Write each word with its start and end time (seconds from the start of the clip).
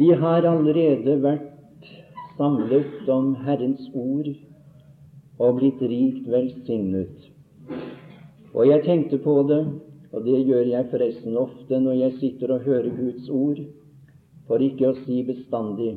Vi 0.00 0.12
har 0.16 0.46
allerede 0.48 1.18
vært 1.20 1.88
samlet 2.38 3.08
om 3.12 3.34
Herrens 3.44 3.82
ord 3.92 4.30
og 5.36 5.58
blitt 5.58 5.82
rikt 5.84 6.30
velsignet. 6.32 7.26
Og 8.54 8.64
jeg 8.64 8.80
tenkte 8.86 9.18
på 9.20 9.34
det, 9.50 9.58
og 10.14 10.24
det 10.24 10.38
gjør 10.48 10.70
jeg 10.70 10.88
forresten 10.94 11.36
ofte 11.36 11.82
når 11.84 11.98
jeg 11.98 12.16
sitter 12.22 12.56
og 12.56 12.64
hører 12.64 12.88
Guds 12.96 13.28
ord, 13.28 13.60
for 14.48 14.64
ikke 14.64 14.88
å 14.88 14.96
si 15.02 15.20
bestandig. 15.28 15.92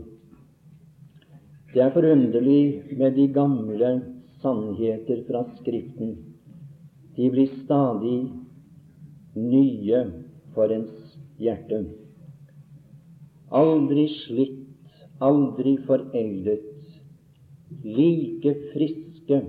Det 1.72 1.88
er 1.88 1.96
forunderlig 1.96 2.98
med 3.00 3.16
de 3.16 3.32
gamle 3.40 3.96
sannheter 4.44 5.24
fra 5.32 5.48
Skriften. 5.62 6.18
De 7.16 7.32
blir 7.32 7.56
stadig 7.64 8.20
nye 9.40 10.08
for 10.52 10.76
ens 10.76 11.20
hjerte 11.40 11.86
aldri 13.54 14.08
slitt, 14.26 14.60
aldri 15.22 15.76
foreldet, 15.88 16.66
like 17.84 18.54
friske 18.74 19.40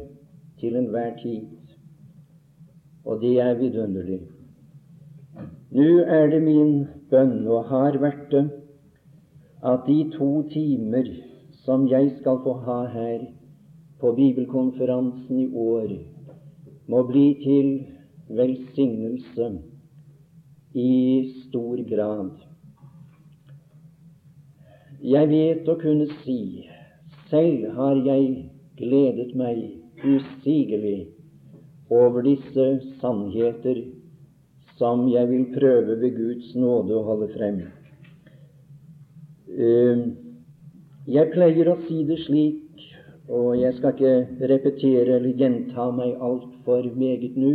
til 0.61 0.77
enhver 0.81 1.17
tid. 1.23 1.49
Og 3.05 3.21
det 3.21 3.35
er 3.41 3.57
vidunderlig. 3.61 4.21
Nå 5.75 5.89
er 6.07 6.29
det 6.31 6.43
min 6.45 6.75
bønn, 7.11 7.41
og 7.49 7.71
har 7.73 7.99
vært 7.99 8.29
det, 8.33 8.45
at 9.65 9.89
de 9.89 9.99
to 10.13 10.31
timer 10.53 11.09
som 11.65 11.89
jeg 11.89 12.13
skal 12.21 12.43
få 12.45 12.59
ha 12.67 12.81
her 12.93 13.25
på 14.01 14.13
bibelkonferansen 14.13 15.41
i 15.41 15.49
år, 15.49 15.95
må 16.87 17.01
bli 17.09 17.27
til 17.41 17.71
velsignelse 18.29 19.49
i 20.77 20.93
stor 21.47 21.81
grad. 21.89 22.44
Jeg 25.05 25.29
vet 25.29 25.67
å 25.69 25.75
kunne 25.77 26.07
si 26.23 26.65
selv 27.29 27.65
har 27.77 27.99
jeg 28.07 28.29
gledet 28.79 29.35
meg 29.37 29.59
usigelig 30.01 31.11
over 31.93 32.25
disse 32.25 32.65
sannheter 33.03 33.83
som 34.79 35.03
jeg 35.13 35.29
vil 35.29 35.45
prøve 35.53 35.99
ved 36.01 36.17
Guds 36.17 36.55
nåde 36.57 36.97
å 36.97 37.03
holde 37.05 37.29
frem. 37.35 37.59
Ehm, 39.53 40.07
jeg 41.05 41.33
pleier 41.35 41.69
å 41.69 41.77
si 41.85 42.01
det 42.09 42.23
slik, 42.25 42.87
og 43.29 43.59
jeg 43.61 43.77
skal 43.77 43.93
ikke 43.93 44.49
repetere 44.55 45.19
eller 45.19 45.37
gjenta 45.37 45.91
meg 45.93 46.17
altfor 46.17 46.89
meget 46.97 47.37
nå. 47.37 47.53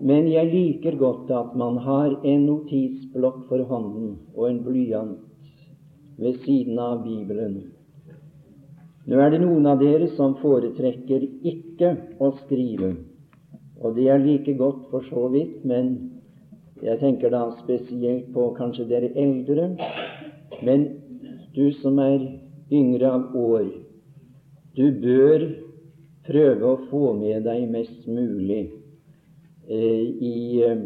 Men 0.00 0.30
jeg 0.32 0.48
liker 0.48 0.96
godt 0.96 1.28
at 1.36 1.56
man 1.60 1.76
har 1.84 2.14
en 2.24 2.46
notisblokk 2.48 3.42
for 3.50 3.64
hånden 3.68 4.14
og 4.32 4.46
en 4.48 4.62
blyant 4.64 5.18
ved 6.20 6.38
siden 6.44 6.78
av 6.80 7.02
Bibelen. 7.04 7.58
Nå 9.10 9.20
er 9.20 9.34
det 9.34 9.42
noen 9.42 9.68
av 9.68 9.80
dere 9.80 10.08
som 10.16 10.38
foretrekker 10.40 11.26
ikke 11.52 11.92
å 12.20 12.30
skrive, 12.44 12.94
og 13.80 13.96
det 13.96 14.08
er 14.12 14.24
like 14.24 14.54
godt 14.56 14.88
for 14.92 15.04
så 15.08 15.26
vidt, 15.32 15.64
men 15.68 15.92
jeg 16.80 17.00
tenker 17.00 17.32
da 17.32 17.46
spesielt 17.60 18.32
på 18.32 18.50
kanskje 18.56 18.88
dere 18.88 19.12
eldre. 19.20 19.70
Men 20.64 20.86
du 21.56 21.66
som 21.80 22.00
er 22.00 22.24
yngre 22.72 23.08
av 23.18 23.36
år, 23.36 23.68
du 24.76 24.86
bør 25.02 25.48
prøve 26.24 26.68
å 26.72 26.84
få 26.88 27.14
med 27.20 27.44
deg 27.48 27.66
mest 27.72 28.06
mulig 28.08 28.79
i 29.70 30.62
eh, 30.66 30.78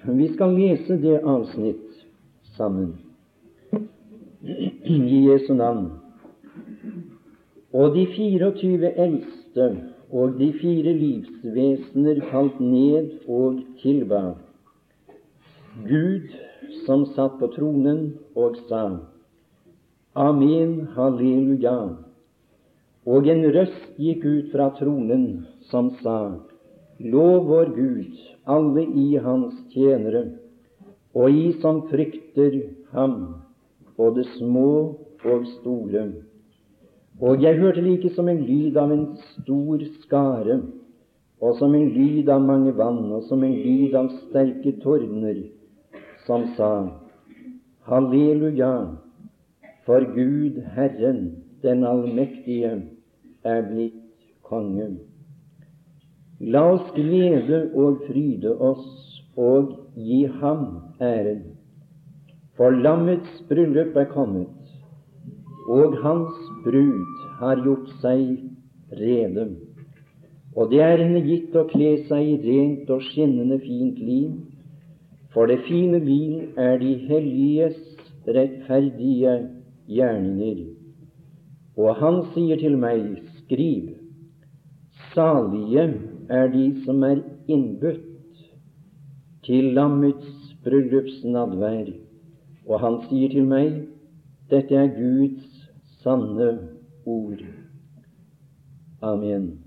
Vi 0.04 0.34
skal 0.34 0.54
lese 0.54 1.02
det 1.02 1.20
avsnitt 1.24 2.06
sammen 2.56 2.96
i 4.84 5.30
Jesu 5.30 5.54
navn. 5.54 6.03
Og 7.74 7.94
de 7.96 8.06
24 8.06 8.90
eldste 9.04 9.68
og 10.14 10.36
de 10.38 10.52
fire 10.60 10.92
livsvesener 10.94 12.20
falt 12.30 12.60
ned 12.62 13.08
og 13.26 13.62
tilba 13.80 14.20
Gud 15.88 16.28
som 16.86 17.02
satt 17.16 17.34
på 17.40 17.48
tronen, 17.56 18.14
og 18.38 18.54
sa 18.68 18.84
Amen, 20.14 20.86
halleluja. 20.94 21.78
Og 23.10 23.26
en 23.28 23.42
røst 23.56 23.98
gikk 23.98 24.22
ut 24.24 24.52
fra 24.52 24.68
tronen 24.78 25.24
som 25.70 25.90
sa 26.02 26.18
Lov 27.02 27.48
vår 27.48 27.72
Gud, 27.74 28.14
alle 28.46 28.84
i 28.86 29.08
hans 29.18 29.56
tjenere, 29.74 30.22
og 31.14 31.34
i 31.34 31.50
som 31.58 31.82
frykter 31.90 32.60
ham, 32.94 33.16
både 33.98 34.22
små 34.36 34.70
og 35.26 35.50
store. 35.56 36.06
Og 37.20 37.42
jeg 37.42 37.58
hørte 37.58 37.80
like 37.80 38.10
som 38.14 38.28
en 38.28 38.40
lyd 38.42 38.76
av 38.76 38.90
en 38.92 39.04
stor 39.36 39.82
skare, 40.02 40.58
og 41.40 41.56
som 41.58 41.74
en 41.74 41.88
lyd 41.94 42.28
av 42.28 42.42
mange 42.42 42.72
vann, 42.74 43.04
og 43.12 43.22
som 43.28 43.44
en 43.44 43.54
lyd 43.54 43.94
av 43.94 44.10
sterke 44.26 44.74
tordner, 44.82 45.44
som 46.26 46.48
sa, 46.56 46.72
Halleluja, 47.86 48.96
for 49.84 50.06
Gud 50.14 50.62
Herren, 50.74 51.36
den 51.62 51.84
allmektige, 51.84 52.80
er 53.44 53.62
blitt 53.68 54.00
konge. 54.42 54.88
La 56.40 56.64
oss 56.72 56.86
glede 56.96 57.60
og 57.76 58.02
fryde 58.08 58.56
oss 58.58 59.20
og 59.36 59.74
gi 59.94 60.24
ham 60.40 60.64
æren, 61.00 61.44
for 62.56 62.74
lammets 62.74 63.42
bryllup 63.48 63.96
er 64.00 64.08
kommet, 64.10 64.50
og 65.68 65.96
hans 66.02 66.53
brud 66.64 67.22
har 67.40 67.62
gjort 67.64 67.90
seg 68.02 68.24
rede. 68.98 69.46
Og 70.54 70.70
det 70.70 70.80
er 70.84 71.02
henne 71.02 71.22
gitt 71.26 71.54
å 71.58 71.66
kle 71.70 71.96
seg 72.08 72.28
i 72.30 72.36
rent 72.44 72.90
og 72.94 73.02
skinnende 73.10 73.58
fint 73.62 73.98
lin, 73.98 74.36
for 75.34 75.50
det 75.50 75.64
fine 75.66 75.98
lin 75.98 76.54
er 76.60 76.78
de 76.78 76.94
helliges 77.08 77.78
rettferdige 78.26 79.34
gjerninger. 79.90 80.60
Og 81.74 81.96
han 81.98 82.20
sier 82.34 82.60
til 82.60 82.76
meg, 82.78 83.18
skriv, 83.42 83.90
salige 85.14 85.88
er 86.30 86.52
de 86.52 86.68
som 86.84 87.02
er 87.02 87.24
innbudt 87.50 88.06
til 89.44 89.72
lammets 89.76 90.54
bryllupsnadvær. 90.64 91.90
Og 92.70 92.80
han 92.80 93.00
sier 93.08 93.34
til 93.34 93.50
meg, 93.50 93.82
dette 94.52 94.78
er 94.78 94.94
Guds 94.94 95.53
sanne 96.04 96.58
ord. 97.04 97.42
Amen. 99.00 99.58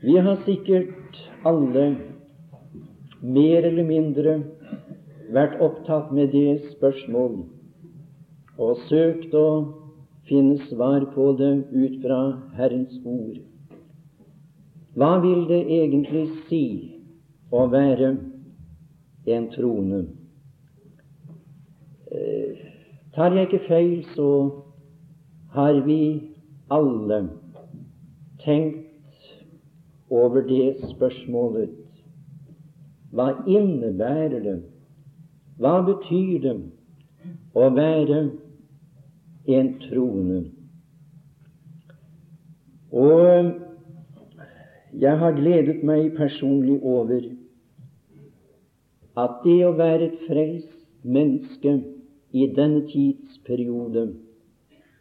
Vi 0.00 0.18
har 0.18 0.36
sikkert 0.44 1.18
alle 1.44 1.84
mer 3.22 3.68
eller 3.68 3.86
mindre 3.86 4.38
vært 5.32 5.60
opptatt 5.62 6.10
med 6.12 6.32
det 6.34 6.58
spørsmål 6.72 7.36
og 8.62 8.82
søkt 8.88 9.32
å 9.38 9.48
finne 10.28 10.58
svar 10.68 11.06
på 11.14 11.30
det 11.38 11.52
ut 11.72 12.00
fra 12.02 12.20
Herrens 12.58 12.98
ord. 13.04 13.38
Hva 14.98 15.14
vil 15.22 15.46
det 15.48 15.62
egentlig 15.80 16.26
si 16.50 16.64
å 17.50 17.64
være 17.72 18.16
en 19.32 19.48
trone? 19.54 20.02
Tar 23.14 23.32
jeg 23.32 23.46
ikke 23.46 23.66
feil, 23.68 24.04
så 24.14 24.28
har 25.52 25.80
vi 25.84 26.22
alle 26.70 27.28
tenkt 28.44 28.88
over 30.10 30.40
det 30.48 30.76
spørsmålet. 30.90 31.70
Hva 33.12 33.28
innebærer 33.48 34.40
det? 34.44 34.56
Hva 35.60 35.80
betyr 35.84 36.40
det 36.44 36.56
å 37.54 37.68
være 37.76 38.20
en 39.56 39.70
troende? 39.84 40.42
Og 42.92 43.52
jeg 45.00 45.18
har 45.18 45.36
gledet 45.36 45.80
meg 45.84 46.12
personlig 46.16 46.76
over 46.80 47.24
at 49.20 49.40
det 49.44 49.58
å 49.64 49.72
være 49.76 50.08
et 50.10 50.20
frelst 50.28 50.78
menneske 51.02 51.80
i 52.32 52.46
denne 52.56 52.86
tidsperiode, 52.88 54.06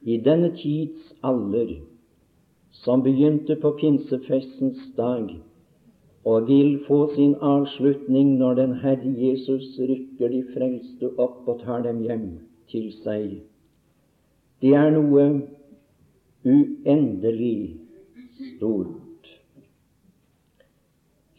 i 0.03 0.17
denne 0.17 0.51
tids 0.57 1.13
alder, 1.23 1.77
som 2.71 3.03
begynte 3.03 3.55
på 3.61 3.71
pinsefestens 3.79 4.81
dag, 4.97 5.29
og 6.25 6.47
vil 6.47 6.79
få 6.87 6.99
sin 7.15 7.35
avslutning 7.41 8.35
når 8.37 8.53
den 8.53 8.73
Herre 8.83 9.13
Jesus 9.17 9.79
rykker 9.79 10.29
de 10.29 10.43
frelste 10.53 11.09
opp 11.17 11.47
og 11.49 11.63
tar 11.65 11.81
dem 11.87 12.03
hjem 12.05 12.27
til 12.69 12.91
seg. 13.01 13.39
Det 14.61 14.75
er 14.77 14.91
noe 14.93 15.25
uendelig 16.45 17.79
stort. 18.51 19.31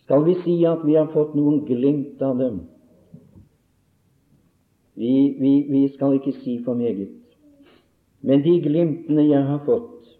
Skal 0.03 0.27
vi 0.27 0.35
si 0.43 0.57
at 0.67 0.83
vi 0.87 0.99
har 0.99 1.13
fått 1.15 1.37
noen 1.39 1.63
glimt 1.69 2.23
av 2.23 2.41
dem? 2.43 2.59
Vi, 4.95 5.37
vi, 5.41 5.53
vi 5.71 5.89
skal 5.95 6.15
ikke 6.19 6.33
si 6.43 6.59
for 6.65 6.75
meget. 6.75 7.09
Men 8.23 8.43
de 8.45 8.59
glimtene 8.63 9.25
jeg 9.27 9.45
har 9.47 9.63
fått 9.67 10.13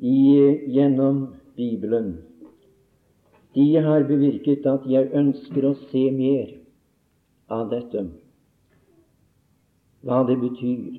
i, 0.00 0.16
gjennom 0.72 1.26
Bibelen, 1.56 2.16
de 3.54 3.66
har 3.80 4.04
bevirket 4.08 4.66
at 4.68 4.84
jeg 4.90 5.12
ønsker 5.16 5.64
å 5.64 5.74
se 5.86 6.02
mer 6.12 6.50
av 7.52 7.70
dette, 7.70 8.02
hva 10.04 10.20
det 10.28 10.36
betyr. 10.42 10.98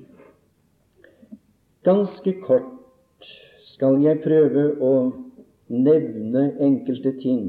Ganske 1.86 2.34
kort 2.42 3.28
skal 3.74 4.00
jeg 4.02 4.22
prøve 4.24 4.64
å 4.82 4.92
nevne 5.68 6.48
enkelte 6.64 7.14
ting 7.22 7.44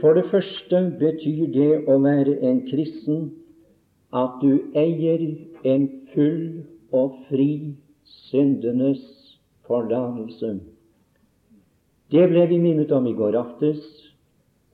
for 0.00 0.16
det 0.16 0.24
første 0.30 0.78
betyr 1.00 1.50
det 1.52 1.70
å 1.90 1.98
være 2.00 2.38
en 2.48 2.62
kristen 2.70 3.26
at 4.16 4.40
du 4.40 4.72
eier 4.72 5.20
en 5.68 5.86
full 6.14 6.62
og 6.96 7.18
fri 7.28 7.76
syndenes 8.30 9.02
forlatelse. 9.68 10.54
Det 12.10 12.24
ble 12.32 12.46
vi 12.50 12.58
minnet 12.58 12.90
om 12.96 13.06
i 13.06 13.14
går 13.14 13.36
aftes, 13.38 13.84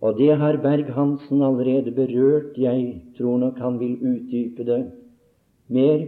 og 0.00 0.16
det 0.20 0.36
har 0.40 0.60
Berg-Hansen 0.62 1.42
allerede 1.42 1.92
berørt. 1.92 2.56
Jeg 2.56 3.02
tror 3.18 3.38
nok 3.42 3.58
han 3.58 3.78
vil 3.80 3.98
utdype 4.00 4.64
det 4.64 4.80
mer. 5.72 6.06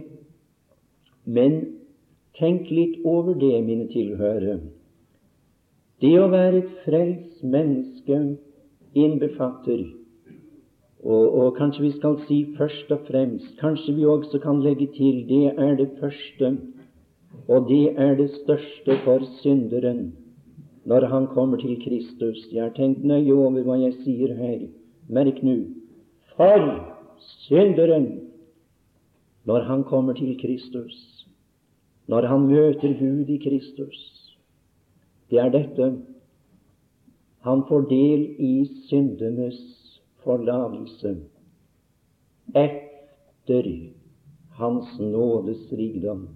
Men 1.25 1.59
tenk 2.39 2.69
litt 2.71 3.01
over 3.05 3.35
det, 3.37 3.57
mine 3.65 3.89
tilhørere. 3.91 4.59
Det 5.99 6.15
å 6.15 6.29
være 6.31 6.61
et 6.63 6.75
frelst 6.85 7.41
menneske 7.43 8.19
innbefatter. 8.95 9.85
Og, 11.03 11.25
og, 11.37 11.55
kanskje 11.55 11.85
vi 11.85 11.91
skal 11.95 12.17
si 12.27 12.39
først 12.57 12.91
og 12.91 13.05
fremst, 13.07 13.53
kanskje 13.61 13.95
vi 13.95 14.05
også 14.05 14.39
kan 14.43 14.59
legge 14.63 14.89
til, 14.97 15.23
det 15.29 15.53
er 15.55 15.75
det 15.79 15.89
første, 15.99 16.57
og 17.47 17.69
det 17.69 17.93
er 17.95 18.15
det 18.19 18.29
største 18.41 18.97
for 19.05 19.23
synderen 19.41 20.09
når 20.85 21.05
han 21.07 21.27
kommer 21.27 21.57
til 21.57 21.77
Kristus. 21.83 22.47
Jeg 22.51 22.63
har 22.63 22.73
tenkt 22.75 23.03
nøye 23.05 23.33
over 23.33 23.63
hva 23.63 23.77
jeg 23.79 23.93
sier 24.03 24.33
her. 24.35 24.65
Merk 25.09 25.43
nå 25.43 25.55
for 26.39 26.65
synderen 27.47 28.07
når 29.45 29.65
han 29.67 29.83
kommer 29.83 30.13
til 30.13 30.37
Kristus, 30.39 30.95
når 32.07 32.27
han 32.27 32.47
møter 32.47 32.93
Gud 32.99 33.29
i 33.29 33.37
Kristus. 33.43 33.99
Det 35.29 35.39
er 35.39 35.51
dette 35.53 35.89
han 37.39 37.63
får 37.67 37.81
del 37.89 38.25
i 38.37 38.53
syndenes 38.89 39.59
forlatelse 40.23 41.15
etter 42.53 43.69
Hans 44.59 44.99
nådes 44.99 45.71
rikdom. 45.71 46.27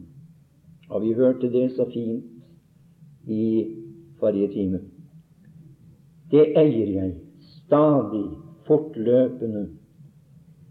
Og 0.90 1.02
vi 1.04 1.14
hørte 1.14 1.50
det 1.52 1.74
så 1.76 1.86
fint 1.92 3.28
i 3.28 3.76
forrige 4.20 4.48
time. 4.54 4.80
Det 6.32 6.46
eier 6.56 6.94
jeg 6.94 7.12
stadig, 7.50 8.24
fortløpende. 8.68 9.66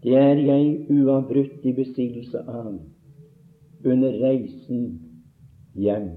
Det 0.03 0.17
er 0.17 0.41
jeg 0.41 0.89
uavbrutt 0.89 1.61
i 1.61 1.75
besittelse 1.77 2.41
av 2.41 2.73
under 3.85 4.19
reisen 4.25 4.83
hjem. 5.77 6.09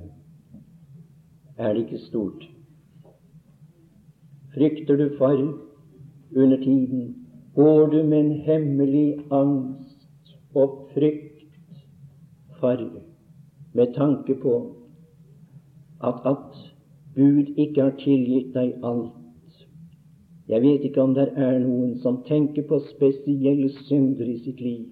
Er 1.59 1.75
det 1.75 1.85
ikke 1.85 2.05
stort? 2.09 2.56
Frykter 4.57 4.97
du 4.97 5.11
for 5.19 5.37
under 6.37 6.57
tiden? 6.57 7.15
Går 7.55 7.87
du 7.87 8.03
med 8.03 8.19
en 8.21 8.33
hemmelig 8.33 9.19
angst 9.31 10.37
og 10.55 10.89
frykt 10.95 11.45
for 12.61 12.77
med 13.73 13.95
tanke 13.95 14.35
på 14.43 14.55
at, 16.05 16.15
at 16.25 16.73
Gud 17.15 17.55
ikke 17.57 17.83
har 17.83 17.95
tilgitt 18.01 18.55
deg 18.55 18.75
alt? 18.85 19.13
Jeg 20.49 20.63
vet 20.63 20.85
ikke 20.85 21.03
om 21.03 21.15
det 21.15 21.31
er 21.37 21.59
noen 21.59 21.97
som 22.01 22.21
tenker 22.29 22.63
på 22.69 22.79
spesielle 22.87 23.69
synder 23.89 24.29
i 24.31 24.39
sitt 24.45 24.61
liv, 24.63 24.85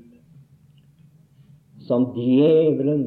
som 1.87 2.09
djevelen 2.17 3.05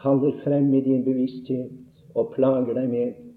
kaller 0.00 0.32
frem 0.44 0.72
i 0.74 0.80
din 0.80 1.04
bevissthet 1.04 2.14
og 2.14 2.32
plager 2.36 2.74
deg 2.78 2.88
med. 2.88 3.29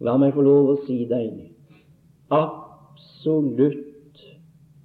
La 0.00 0.14
meg 0.20 0.34
få 0.34 0.44
lov 0.46 0.72
å 0.72 0.76
si 0.86 1.00
deg 1.10 1.48
absolutt 2.34 4.22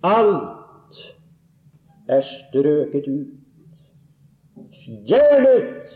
alt 0.03 1.01
er 2.11 2.23
strøket 2.27 3.07
ut, 3.07 3.35
fjernet 4.83 5.93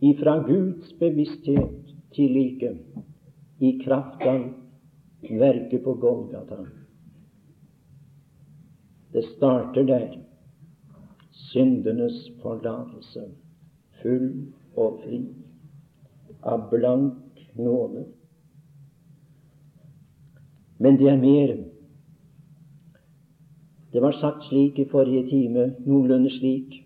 ifra 0.00 0.38
Guds 0.46 0.92
bevissthet 1.00 1.92
til 2.16 2.32
like 2.32 2.72
i 3.60 3.72
kraft 3.84 4.24
av 4.26 4.48
verket 5.30 5.84
på 5.84 5.94
Golgata. 6.00 6.64
Det 9.12 9.24
starter 9.36 9.86
der. 9.88 10.08
Syndenes 11.46 12.16
forlatelse, 12.42 13.22
full 14.02 14.26
og 14.76 14.98
fri, 15.04 15.20
av 16.42 16.66
blank 16.72 17.40
nåde. 17.56 18.02
Men 20.78 20.98
det 20.98 21.08
er 21.08 21.16
mer. 21.16 21.56
Det 23.92 24.02
var 24.02 24.12
sagt 24.12 24.44
slik 24.48 24.78
i 24.78 24.88
forrige 24.90 25.28
time, 25.30 25.74
noenlunde 25.86 26.30
slik 26.30 26.82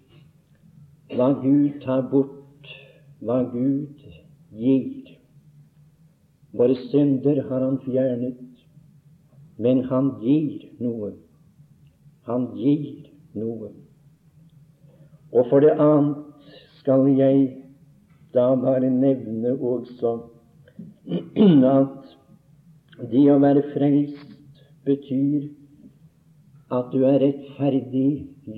Hva 1.10 1.32
Gud 1.42 1.80
tar 1.82 2.04
bort, 2.10 2.68
hva 3.18 3.40
Gud 3.50 3.98
gir. 4.54 5.16
Våre 6.52 6.76
synder 6.90 7.42
har 7.48 7.64
Han 7.64 7.80
fjernet, 7.82 8.38
men 9.58 9.84
Han 9.90 10.12
gir 10.22 10.68
noe. 10.78 11.12
Han 12.26 12.46
gir 12.54 13.10
noe. 13.34 13.72
Og 15.32 15.46
for 15.50 15.60
det 15.60 15.74
annet 15.78 16.54
skal 16.78 17.06
jeg 17.18 17.42
da 18.34 18.54
bare 18.54 18.90
nevne 18.90 19.56
også 19.58 20.18
at 21.74 21.99
det 23.08 23.24
å 23.32 23.38
være 23.40 23.64
frelst 23.72 24.36
betyr 24.84 25.48
at 26.70 26.90
du 26.92 27.04
er 27.08 27.18
rettferdig 27.22 28.10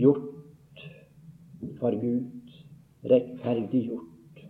gjort 0.02 0.82
for 1.78 1.94
Gud. 1.96 2.28
Rettferdig 3.08 3.86
gjort. 3.88 4.42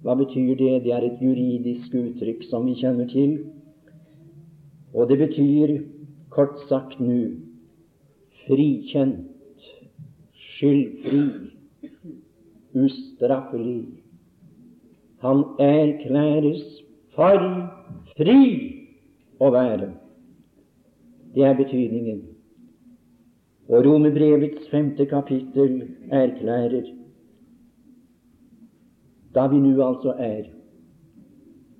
Hva 0.00 0.16
betyr 0.16 0.56
det? 0.56 0.72
Det 0.84 0.92
er 0.96 1.06
et 1.06 1.22
juridisk 1.22 1.94
uttrykk 1.94 2.46
som 2.48 2.66
vi 2.68 2.78
kjenner 2.80 3.08
til. 3.12 3.36
Og 4.96 5.08
det 5.10 5.20
betyr 5.20 5.76
kort 6.32 6.58
sagt 6.68 6.98
nå 7.00 7.20
frikjent, 8.46 9.28
skyldfri, 10.56 11.22
ustraffelig. 12.74 13.82
Han 15.20 15.44
erklæres 15.60 16.64
for 17.20 17.42
fri 18.16 18.44
å 19.40 19.50
være. 19.52 19.90
Det 21.34 21.44
er 21.44 21.58
betydningen. 21.58 22.22
Og 23.70 23.84
Romerbrevets 23.86 24.70
femte 24.72 25.04
kapittel 25.10 25.82
erklærer 26.08 26.88
da 29.36 29.44
vi 29.52 29.60
nå 29.62 29.76
altså 29.84 30.16
er. 30.18 30.48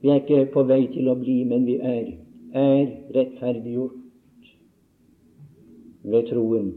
Vi 0.03 0.13
er 0.13 0.21
ikke 0.21 0.53
på 0.53 0.63
vei 0.69 0.85
til 0.93 1.09
å 1.11 1.17
bli, 1.19 1.41
men 1.49 1.67
vi 1.67 1.81
er, 1.83 2.13
er 2.55 2.85
rettferdiggjort 3.17 4.53
ved 6.13 6.31
troen. 6.31 6.71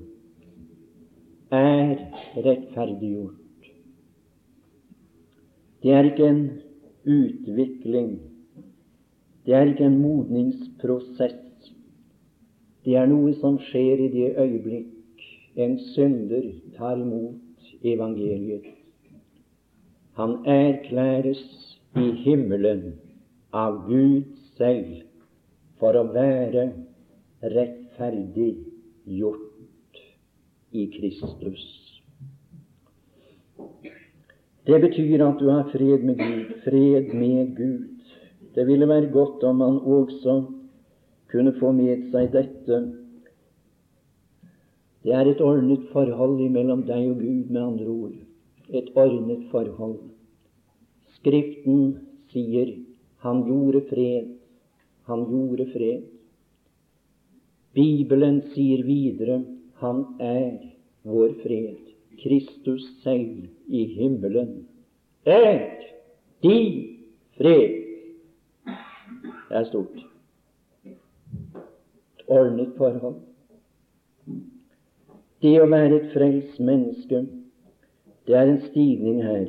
Er 1.54 1.94
rettferdiggjort. 2.48 3.72
Det 5.84 5.94
er 5.94 6.10
ikke 6.10 6.30
en 6.32 6.46
utvikling. 7.06 8.14
Det 9.46 9.56
er 9.56 9.72
ikke 9.72 9.86
en 9.86 10.02
modningsprosess. 10.02 11.72
Det 12.84 12.96
er 13.00 13.08
noe 13.08 13.34
som 13.40 13.58
skjer 13.64 14.02
i 14.06 14.12
det 14.12 14.30
øyeblikk 14.40 14.94
en 15.56 15.78
synder 15.94 16.48
tar 16.78 16.98
imot 16.98 17.68
evangeliet. 17.84 18.66
Han 20.18 20.46
erklæres 20.46 21.44
i 21.96 22.12
himmelen 22.24 22.94
av 23.54 23.84
Gud 23.88 24.24
selv 24.58 25.04
for 25.80 25.98
å 25.98 26.08
være 26.14 26.68
rettferdig 27.54 28.52
gjort 29.06 30.02
i 30.74 30.88
Kristus. 30.98 31.66
Det 34.64 34.80
betyr 34.82 35.26
at 35.26 35.42
du 35.42 35.50
har 35.52 35.68
fred 35.74 36.06
med 36.08 36.18
Gud, 36.18 36.54
fred 36.64 37.14
med 37.14 37.56
Gud. 37.58 37.93
Det 38.54 38.68
ville 38.68 38.88
være 38.88 39.12
godt 39.12 39.44
om 39.44 39.56
man 39.56 39.80
også 39.80 40.44
kunne 41.32 41.54
få 41.60 41.72
med 41.74 42.10
seg 42.14 42.30
dette. 42.34 42.80
Det 45.04 45.12
er 45.12 45.28
et 45.28 45.42
ordnet 45.42 45.90
forhold 45.92 46.40
mellom 46.54 46.86
deg 46.88 47.10
og 47.10 47.18
Gud, 47.20 47.50
med 47.50 47.62
andre 47.62 47.88
ord. 47.88 48.16
Et 48.70 48.90
ordnet 48.96 49.48
forhold. 49.52 50.00
Skriften 51.18 51.98
sier 52.32 52.76
han 53.26 53.44
gjorde 53.48 53.82
fred. 53.90 54.30
Han 55.10 55.26
gjorde 55.28 55.68
fred. 55.74 56.06
Bibelen 57.74 58.42
sier 58.54 58.86
videre 58.86 59.42
han 59.82 60.06
er 60.22 60.60
vår 61.04 61.34
fred. 61.42 61.80
Kristus 62.22 62.86
selv 63.04 63.50
i 63.68 63.86
himmelen 63.98 64.68
er 65.26 65.66
de 66.46 66.60
fred. 67.40 67.83
Det 69.54 69.60
er 69.60 69.66
stort. 69.66 70.06
Et 70.86 72.24
ordnet 72.28 72.72
forhold. 72.78 73.20
Det 75.42 75.52
å 75.62 75.68
være 75.70 76.00
et 76.00 76.08
frelst 76.10 76.58
menneske, 76.58 77.20
det 78.26 78.38
er 78.40 78.50
en 78.50 78.58
stigning 78.64 79.20
her. 79.22 79.46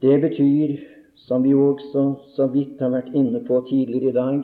Det 0.00 0.16
betyr 0.24 0.72
som 1.26 1.44
vi 1.44 1.52
også 1.52 2.06
så 2.32 2.48
vidt 2.56 2.80
har 2.80 2.94
vært 2.96 3.12
inne 3.12 3.44
på 3.44 3.60
tidligere 3.68 4.14
i 4.14 4.18
dag, 4.22 4.40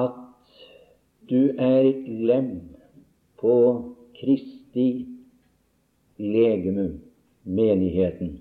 at 0.00 0.56
du 1.28 1.52
er 1.52 1.92
et 1.92 2.08
lem 2.32 2.50
på 3.44 3.54
Kristi 4.16 4.88
legeme, 6.16 6.94
menigheten. 7.44 8.38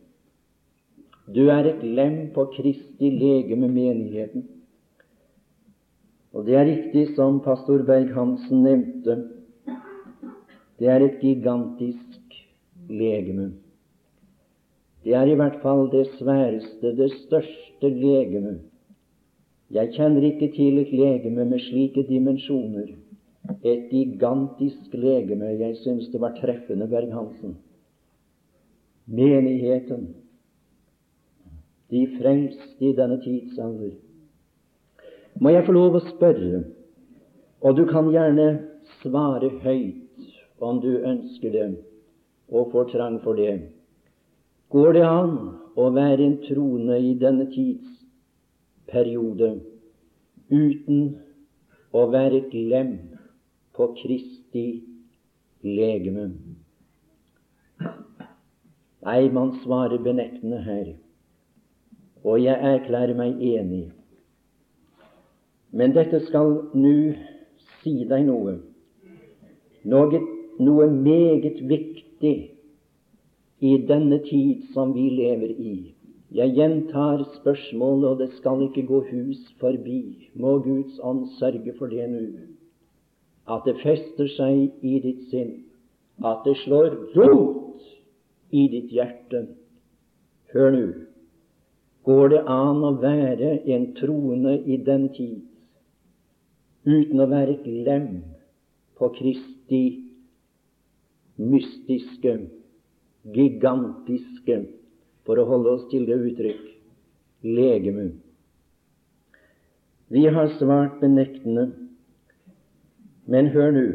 Du 1.35 1.49
er 1.51 1.67
et 1.67 1.83
lem 1.83 2.29
på 2.35 2.45
Kristi 2.55 3.09
legeme, 3.11 3.67
menigheten. 3.67 4.45
Og 6.33 6.45
det 6.45 6.55
er 6.55 6.67
riktig 6.69 7.15
som 7.15 7.41
pastor 7.43 7.83
Berg-Hansen 7.87 8.63
nevnte, 8.63 9.17
det 10.77 10.87
er 10.93 11.01
et 11.01 11.17
gigantisk 11.21 12.35
legeme. 12.89 13.51
Det 15.03 15.15
er 15.15 15.31
i 15.31 15.37
hvert 15.39 15.57
fall 15.63 15.87
det 15.91 16.05
sværeste, 16.19 16.93
det 16.97 17.09
største 17.23 17.89
legeme. 17.89 18.59
Jeg 19.73 19.91
kjenner 19.95 20.23
ikke 20.29 20.51
til 20.55 20.77
et 20.79 20.93
legeme 20.93 21.45
med 21.45 21.59
slike 21.59 22.05
dimensjoner. 22.07 22.93
Et 23.63 23.89
gigantisk 23.91 24.93
legeme. 24.93 25.49
Jeg 25.59 25.75
syns 25.81 26.07
det 26.13 26.21
var 26.21 26.37
treffende, 26.37 26.87
Berg-Hansen. 26.87 27.57
Menigheten, 29.07 30.07
de 31.91 32.03
fremste 32.17 32.85
i 32.85 32.93
denne 32.95 33.19
tidsalder. 33.23 33.93
Må 35.39 35.53
jeg 35.53 35.65
få 35.67 35.75
lov 35.75 35.97
å 35.99 36.03
spørre, 36.07 36.63
og 37.61 37.77
du 37.77 37.85
kan 37.89 38.09
gjerne 38.13 38.47
svare 39.01 39.49
høyt 39.63 40.63
om 40.63 40.81
du 40.81 40.97
ønsker 40.97 41.53
det 41.53 41.67
og 42.49 42.71
får 42.71 42.91
trang 42.93 43.19
for 43.23 43.37
det. 43.37 43.69
Går 44.73 44.93
det 44.97 45.05
an 45.05 45.35
å 45.77 45.89
være 45.95 46.25
en 46.25 46.37
troende 46.47 46.97
i 46.99 47.13
denne 47.19 47.47
tidsperiode 47.53 49.51
uten 50.49 51.01
å 51.95 52.05
være 52.11 52.41
et 52.41 52.53
lem 52.55 52.93
på 53.77 53.91
Kristi 54.01 54.67
legeme? 55.63 56.31
Nei, 59.07 59.21
man 59.31 59.53
svarer 59.61 60.01
benektende 60.03 60.59
her, 60.65 60.95
og 62.27 62.43
jeg 62.43 62.59
erklærer 62.73 63.15
meg 63.15 63.39
enig. 63.39 63.85
Men 65.71 65.93
dette 65.95 66.19
skal 66.25 66.53
nå 66.75 66.95
si 67.79 67.93
deg 68.09 68.25
noe, 68.27 68.57
noe, 69.87 70.21
noe 70.59 70.87
meget 70.91 71.61
viktig 71.69 72.35
i 73.59 73.77
denne 73.89 74.19
tid 74.25 74.67
som 74.73 74.91
vi 74.95 75.07
lever 75.15 75.53
i. 75.55 75.77
Jeg 76.35 76.53
gjentar 76.57 77.23
spørsmålet, 77.37 78.09
og 78.09 78.19
det 78.19 78.29
skal 78.35 78.65
ikke 78.65 78.83
gå 78.89 78.99
hus 79.11 79.39
forbi. 79.61 80.27
Må 80.35 80.57
Guds 80.59 80.99
ånd 80.99 81.29
sørge 81.39 81.73
for 81.79 81.87
det 81.87 82.09
nå. 82.11 82.25
At 83.47 83.63
det 83.65 83.77
fester 83.79 84.27
seg 84.35 84.83
i 84.83 84.99
ditt 84.99 85.29
sinn. 85.31 85.53
At 86.19 86.43
det 86.43 86.57
slår 86.65 86.97
rot 87.15 87.85
i 88.51 88.67
ditt 88.73 88.91
hjerte. 88.91 89.45
Hør 90.51 90.75
nå. 90.75 90.87
Går 92.07 92.29
det 92.31 92.41
an 92.47 92.83
å 92.87 92.93
være 93.01 93.57
en 93.75 93.89
troende 93.97 94.55
i 94.63 94.77
den 94.79 95.09
tid 95.15 95.43
uten 96.87 97.19
å 97.19 97.27
være 97.27 97.57
et 97.57 97.65
lem 97.87 98.11
på 98.95 99.09
Kristi 99.17 99.81
mystiske 101.37 102.37
gigantiske, 103.35 104.61
for 105.27 105.39
å 105.39 105.47
holde 105.49 105.73
oss 105.75 105.85
til 105.91 106.05
det 106.07 106.17
uttrykk, 106.29 106.63
legeme. 107.43 108.07
Vi 110.07 110.23
har 110.31 110.53
svart 110.55 111.01
benektende, 111.01 111.67
men 113.27 113.51
hør 113.51 113.73
nå. 113.75 113.87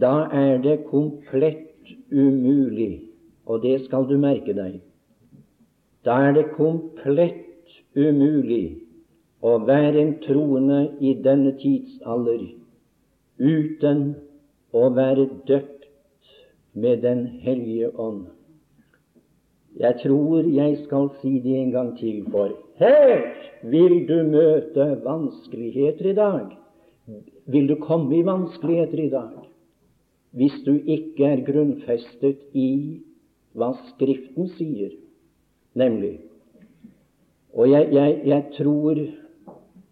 Da 0.00 0.28
er 0.36 0.60
det 0.62 0.82
komplett 0.90 1.88
umulig, 2.12 3.08
og 3.48 3.64
det 3.64 3.80
skal 3.86 4.06
du 4.06 4.18
merke 4.20 4.54
deg, 4.54 4.78
da 6.04 6.16
er 6.28 6.32
det 6.36 6.50
komplett 6.56 7.74
umulig 7.96 8.80
å 9.44 9.56
være 9.64 10.00
en 10.00 10.14
troende 10.24 10.80
i 11.00 11.14
denne 11.24 11.52
tidsalder 11.60 12.42
uten 13.40 14.02
å 14.76 14.88
være 14.96 15.26
døpt 15.48 15.88
med 16.72 17.02
Den 17.02 17.24
hellige 17.42 17.88
ånd. 17.98 18.28
Jeg 19.80 19.96
tror 20.02 20.46
jeg 20.46 20.76
skal 20.84 21.08
si 21.20 21.38
det 21.42 21.56
en 21.58 21.72
gang 21.74 21.90
til, 21.98 22.22
for 22.30 22.52
her 22.78 23.24
vil 23.72 24.06
du 24.06 24.22
møte 24.28 24.86
vanskeligheter 25.04 26.10
i 26.12 26.14
dag. 26.14 26.56
Vil 27.50 27.66
du 27.66 27.76
komme 27.82 28.18
i 28.18 28.26
vanskeligheter 28.26 29.06
i 29.06 29.12
dag 29.12 29.38
hvis 30.38 30.60
du 30.62 30.76
ikke 30.86 31.26
er 31.26 31.40
grunnfestet 31.42 32.54
i 32.54 33.00
hva 33.58 33.72
Skriften 33.88 34.46
sier, 34.54 34.92
nemlig 35.74 36.18
Og 37.54 37.70
jeg, 37.70 37.88
jeg, 37.92 38.20
jeg 38.24 38.44
tror 38.58 38.94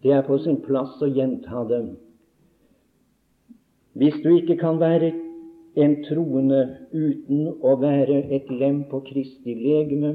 det 0.03 0.11
er 0.11 0.21
på 0.23 0.37
sin 0.39 0.61
plass 0.63 1.01
å 1.03 1.09
gjenta 1.11 1.65
det. 1.67 1.81
Hvis 3.99 4.15
du 4.23 4.29
ikke 4.31 4.55
kan 4.61 4.79
være 4.79 5.11
en 5.75 5.95
troende 6.07 6.61
uten 6.91 7.47
å 7.61 7.75
være 7.81 8.23
et 8.35 8.49
lem 8.51 8.83
på 8.89 9.01
Kristi 9.05 9.55
legeme. 9.55 10.13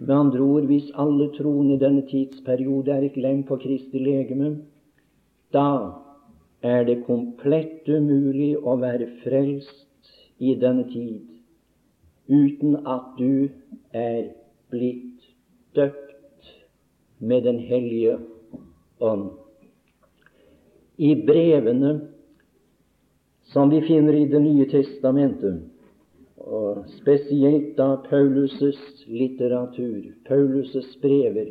Med 0.00 0.12
andre 0.12 0.42
ord, 0.44 0.66
hvis 0.68 0.90
alle 0.94 1.30
troende 1.36 1.76
i 1.76 1.80
denne 1.80 2.04
tidsperiode 2.08 2.92
er 2.92 3.06
et 3.06 3.16
lem 3.16 3.42
på 3.48 3.56
Kristi 3.62 4.02
legeme, 4.02 4.56
da 5.54 5.68
er 6.62 6.84
det 6.88 7.04
komplett 7.06 7.88
umulig 7.88 8.56
å 8.58 8.76
være 8.80 9.08
frelst 9.22 10.12
i 10.38 10.54
denne 10.60 10.84
tid 10.90 11.32
uten 12.26 12.80
at 12.90 13.12
du 13.20 13.46
er 13.94 14.32
blitt 14.76 15.26
døpt 15.74 16.52
med 17.18 17.42
Den 17.48 17.58
hellige 17.58 18.18
ånd. 19.00 19.30
I 20.96 21.14
brevene 21.26 21.96
som 23.52 23.70
vi 23.72 23.80
finner 23.80 24.14
i 24.14 24.28
Det 24.28 24.42
nye 24.42 24.68
testamentet. 24.70 25.64
og 26.46 26.84
spesielt 27.00 27.72
da 27.78 27.96
Paulus' 28.06 29.06
litteratur, 29.10 30.12
Paulus' 30.28 30.94
brever, 31.02 31.48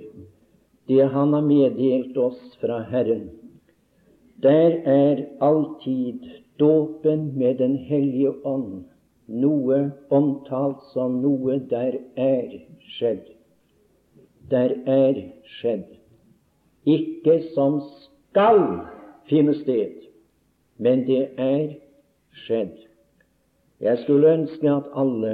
det 0.88 1.08
han 1.12 1.34
har 1.34 1.42
meddelt 1.42 2.18
oss 2.18 2.58
fra 2.62 2.80
Herren. 2.90 3.30
Der 4.44 4.78
er 4.86 5.26
alltid 5.42 6.20
dåpen 6.60 7.38
med 7.38 7.58
Den 7.58 7.76
hellige 7.76 8.32
ånd 8.46 8.86
noe 9.28 9.92
omtalt 10.10 10.84
som 10.94 11.20
noe 11.22 11.60
der 11.70 11.98
er 12.16 12.52
skjedd. 12.96 13.26
Der 14.50 14.76
er 14.86 15.22
skjedd. 15.58 15.88
Ikke 16.86 17.40
som 17.56 17.80
skal 18.04 18.62
finne 19.30 19.56
sted, 19.62 20.04
men 20.78 21.06
det 21.08 21.24
er 21.42 21.78
skjedd. 22.46 22.76
Jeg 23.82 24.04
skulle 24.04 24.34
ønske 24.38 24.70
at 24.70 24.92
alle 24.96 25.34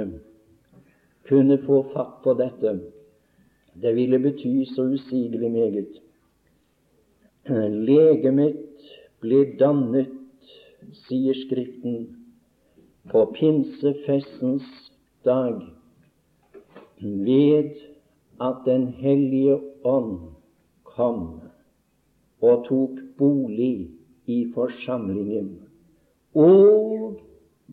kunne 1.28 1.58
få 1.66 1.82
fatt 1.92 2.22
på 2.24 2.34
dette. 2.40 2.78
Det 3.82 3.92
ville 3.96 4.18
bety 4.18 4.64
så 4.72 4.88
usigelig 4.94 5.50
meget. 5.50 6.00
Legemet 7.48 8.88
ble 9.22 9.44
dannet, 9.60 10.10
sier 11.06 11.36
Skriften, 11.44 12.21
på 13.10 13.24
pinsefestens 13.34 14.92
dag 15.24 15.60
ved 17.00 17.70
at 18.40 18.56
Den 18.64 18.86
hellige 18.88 19.60
ånd 19.84 20.18
kom 20.84 21.40
og 22.42 22.64
tok 22.68 22.98
bolig 23.18 23.90
i 24.26 24.38
forsamlingen 24.54 25.58
og 26.34 27.20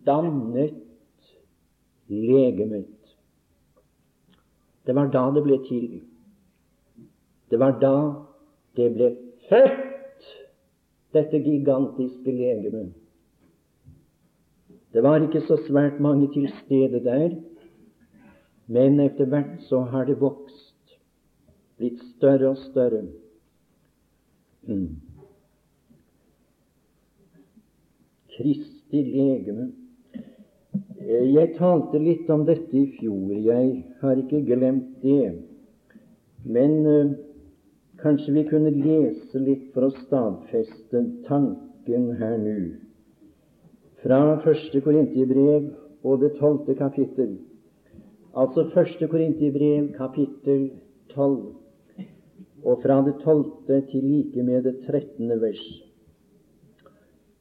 dannet 0.06 0.76
legemet. 2.08 2.86
Det 4.86 4.96
var 4.96 5.10
da 5.14 5.26
det 5.36 5.44
ble 5.46 5.58
til. 5.68 6.02
Det 7.50 7.60
var 7.60 7.78
da 7.82 7.96
det 8.78 8.90
ble 8.96 9.10
født, 9.50 10.30
dette 11.14 11.42
gigantiske 11.46 12.32
legemet. 12.32 12.94
Det 14.94 15.04
var 15.04 15.22
ikke 15.22 15.42
så 15.46 15.58
svært 15.68 16.00
mange 16.02 16.28
til 16.34 16.50
stede 16.64 17.04
der, 17.06 17.36
men 18.68 19.00
etter 19.00 19.26
hvert 19.30 19.62
så 19.70 19.84
har 19.92 20.06
det 20.06 20.18
vokst, 20.22 20.96
blitt 21.78 22.02
større 22.16 22.50
og 22.50 22.58
større. 22.58 23.04
Mm. 24.66 24.98
Kristi 28.34 29.04
legeme. 29.06 29.70
Jeg 31.10 31.54
talte 31.58 32.02
litt 32.02 32.30
om 32.30 32.44
dette 32.46 32.78
i 32.78 32.86
fjor. 32.98 33.32
Jeg 33.46 33.72
har 34.02 34.20
ikke 34.22 34.44
glemt 34.46 35.00
det. 35.04 35.32
Men 36.46 36.76
uh, 36.86 37.16
kanskje 38.02 38.36
vi 38.36 38.46
kunne 38.50 38.74
lese 38.74 39.42
litt 39.42 39.70
for 39.74 39.88
å 39.88 39.96
stadfeste 40.04 41.06
tanken 41.28 42.14
her 42.20 42.38
nå. 42.42 42.60
Fra 44.04 44.40
første 44.44 44.82
Korintiebrev 44.82 45.70
og 46.04 46.22
det 46.22 46.32
tolvte 46.40 46.76
kapittel. 46.80 47.38
Altså 48.38 48.70
første 48.74 49.08
Korintiebrev, 49.08 49.90
kapittel 49.98 50.70
tolv, 51.12 51.56
og 52.64 52.82
fra 52.84 53.02
det 53.04 53.18
tolvte 53.24 53.82
til 53.92 54.04
like 54.04 54.44
med 54.44 54.64
det 54.64 54.76
trettende 54.88 55.42
vers. 55.42 55.66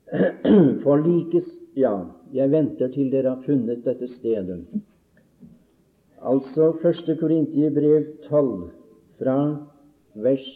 For 0.83 0.97
like 0.97 1.45
Ja, 1.79 1.95
jeg 2.35 2.51
venter 2.51 2.89
til 2.91 3.13
dere 3.13 3.37
har 3.37 3.43
funnet 3.47 3.85
dette 3.85 4.09
stedet. 4.17 4.65
Altså 6.19 6.73
første 6.83 7.15
Korintiebrev 7.21 8.07
12, 8.29 8.71
fra 9.21 9.37
vers 10.15 10.49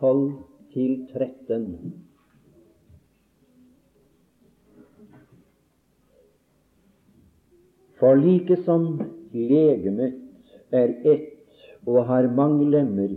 12 0.00 0.32
til 0.74 1.06
13. 1.14 2.05
For 8.00 8.16
like 8.16 8.56
som 8.64 9.00
legemet 9.32 10.18
er 10.72 10.92
ett 11.04 11.32
og 11.86 12.04
har 12.08 12.28
mange 12.34 12.66
lemmer, 12.70 13.14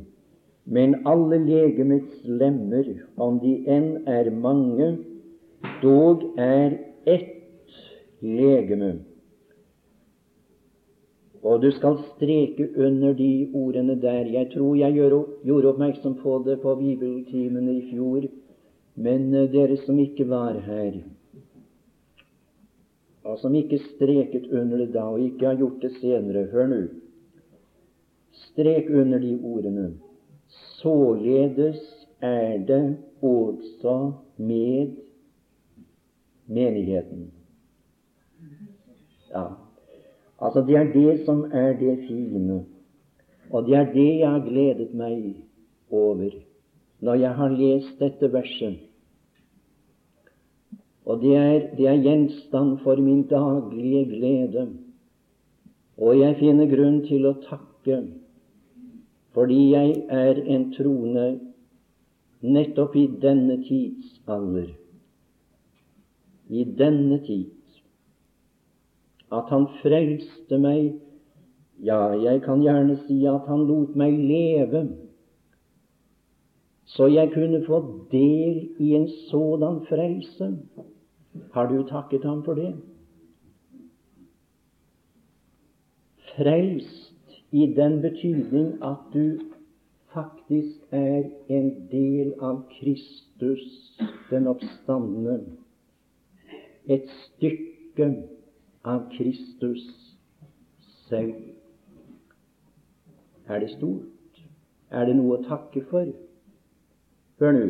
men 0.66 0.96
alle 1.10 1.40
legemets 1.42 2.22
lemmer, 2.24 2.86
om 3.18 3.40
de 3.42 3.56
enn 3.68 4.08
er 4.08 4.30
mange, 4.32 4.92
dog 5.82 6.24
er 6.38 6.78
ett 7.10 7.74
legeme. 8.22 8.92
Og 11.44 11.62
du 11.64 11.72
skal 11.72 11.98
streke 12.14 12.68
under 12.78 13.14
de 13.16 13.50
ordene 13.56 13.96
der. 14.02 14.28
Jeg 14.28 14.52
tror 14.54 14.76
jeg 14.76 14.94
gjorde 14.94 15.72
oppmerksom 15.72 16.18
på 16.22 16.42
det 16.46 16.60
på 16.62 16.76
bibeltimene 16.76 17.78
i 17.78 17.86
fjor, 17.92 18.28
men 19.00 19.34
eh, 19.34 19.48
dere 19.52 19.78
som 19.86 20.00
ikke 20.00 20.28
var 20.30 20.60
her, 20.66 21.00
og 23.30 23.38
som 23.40 23.56
ikke 23.56 23.78
streket 23.84 24.50
under 24.52 24.78
det 24.82 24.94
da, 24.94 25.06
og 25.14 25.22
ikke 25.22 25.48
har 25.48 25.60
gjort 25.60 25.82
det 25.84 25.92
senere, 26.00 26.48
hør 26.52 26.68
nå. 26.72 26.80
Strek 28.50 28.90
under 28.90 29.20
de 29.22 29.36
ordene. 29.44 29.92
Således 30.80 31.82
er 32.22 32.58
det 32.68 32.98
også 33.22 34.12
med 34.38 34.96
menigheten. 36.48 37.32
Ja, 39.30 39.46
altså 40.42 40.62
Det 40.62 40.76
er 40.76 40.94
det 40.94 41.26
som 41.26 41.44
er 41.54 41.74
det 41.78 41.98
fine, 42.08 42.66
og 43.52 43.66
det 43.66 43.76
er 43.76 43.94
det 43.94 44.10
jeg 44.20 44.30
har 44.30 44.46
gledet 44.46 44.94
meg 44.94 45.36
over 45.92 46.30
når 47.00 47.16
jeg 47.16 47.34
har 47.34 47.50
lest 47.50 48.00
dette 48.00 48.34
verset. 48.34 48.89
Og 51.06 51.22
det 51.22 51.36
er, 51.36 51.60
det 51.78 51.88
er 51.88 52.02
gjenstand 52.04 52.80
for 52.84 53.00
min 53.02 53.24
daglige 53.28 54.06
glede. 54.06 54.68
Og 55.98 56.20
jeg 56.20 56.38
finner 56.40 56.70
grunn 56.72 57.04
til 57.08 57.28
å 57.30 57.38
takke 57.48 58.02
fordi 59.36 59.60
jeg 59.72 59.92
er 60.10 60.40
en 60.52 60.64
troende 60.74 61.26
nettopp 62.42 62.96
i 62.98 63.06
denne 63.22 63.60
tids 63.62 64.16
alder, 64.28 64.72
i 66.50 66.64
denne 66.64 67.20
tid. 67.28 67.52
At 69.32 69.52
Han 69.54 69.68
frelste 69.84 70.58
meg, 70.58 70.96
ja, 71.86 72.10
jeg 72.18 72.42
kan 72.44 72.64
gjerne 72.66 72.98
si 73.06 73.22
at 73.30 73.46
Han 73.48 73.68
lot 73.70 73.96
meg 73.96 74.18
leve, 74.18 74.88
så 76.90 77.08
jeg 77.08 77.32
kunne 77.34 77.62
få 77.66 77.80
del 78.12 78.70
i 78.80 78.94
en 78.98 79.08
sådan 79.30 79.82
frelse. 79.90 80.58
Har 81.54 81.70
du 81.70 81.84
takket 81.88 82.24
Ham 82.26 82.44
for 82.44 82.54
det? 82.54 82.76
Frelst 86.36 87.40
i 87.52 87.74
den 87.78 88.02
betydning 88.02 88.84
at 88.84 88.98
du 89.14 89.40
faktisk 90.14 90.76
er 90.92 91.24
en 91.50 91.88
del 91.92 92.34
av 92.42 92.64
Kristus, 92.80 93.98
den 94.30 94.48
oppstandende 94.48 95.40
et 96.90 97.10
stykke 97.10 98.08
av 98.84 99.04
Kristus 99.14 99.82
selv. 101.08 101.36
Er 103.48 103.60
det 103.60 103.70
stort? 103.76 104.42
Er 104.92 105.06
det 105.06 105.16
noe 105.18 105.38
å 105.38 105.46
takke 105.46 105.84
for? 105.90 106.10
Hør 107.40 107.52
nå. 107.52 107.68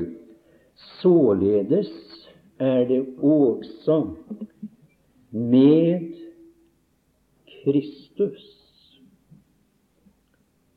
Således 0.76 1.90
er 2.60 2.88
det 2.88 3.02
også 3.18 4.16
med 5.32 6.14
Kristus. 7.64 8.46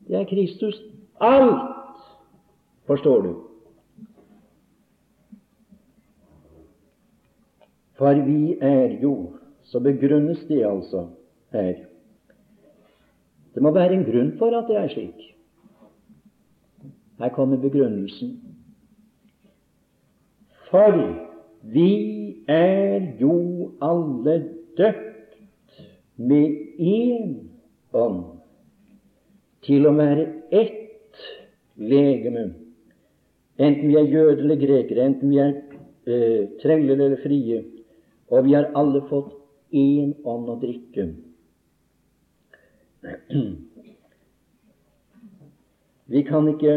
Det 0.07 0.15
er 0.15 0.25
Kristus 0.29 0.81
alt, 1.21 1.99
forstår 2.85 3.21
du. 3.21 3.33
For 7.97 8.25
vi 8.25 8.57
er 8.61 8.99
jo 9.01 9.33
Så 9.63 9.79
begrunnes 9.79 10.39
det 10.47 10.65
altså 10.65 11.07
her. 11.51 11.73
Det 13.55 13.61
må 13.63 13.71
være 13.71 13.93
en 13.93 14.03
grunn 14.05 14.37
for 14.37 14.53
at 14.53 14.67
det 14.69 14.75
er 14.77 14.87
slik. 14.91 15.23
Her 17.17 17.29
kommer 17.29 17.57
begrunnelsen. 17.57 18.52
For 20.73 20.95
vi 21.61 21.89
er 22.49 23.03
jo 23.19 23.33
alle 23.81 24.33
døpt 24.77 25.35
med 26.17 26.55
én 26.81 27.35
ånd 27.93 28.23
til 29.67 29.85
å 29.85 29.91
være 29.93 30.25
ett 30.49 31.21
legeme, 31.77 32.47
enten 33.61 33.85
vi 33.85 33.99
er 34.01 34.09
jøder 34.15 34.41
eller 34.47 34.61
grekere, 34.63 35.05
enten 35.11 35.29
vi 35.29 35.37
er 35.43 35.53
eh, 36.09 36.49
treller 36.63 36.97
eller 36.97 37.21
frie, 37.21 37.61
og 38.33 38.49
vi 38.49 38.57
har 38.57 38.71
alle 38.73 39.05
fått 39.13 39.29
én 39.77 40.17
ånd 40.25 40.49
å 40.55 40.57
drikke. 40.65 41.05
Vi 46.13 46.21
kan 46.27 46.45
ikke 46.51 46.73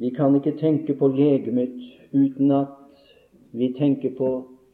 vi 0.00 0.10
kan 0.10 0.34
ikke 0.34 0.56
tenke 0.56 0.94
på 0.96 1.08
legemet 1.12 1.74
uten 2.12 2.52
at 2.56 2.76
vi 3.52 3.72
tenker 3.78 4.14
på 4.16 4.30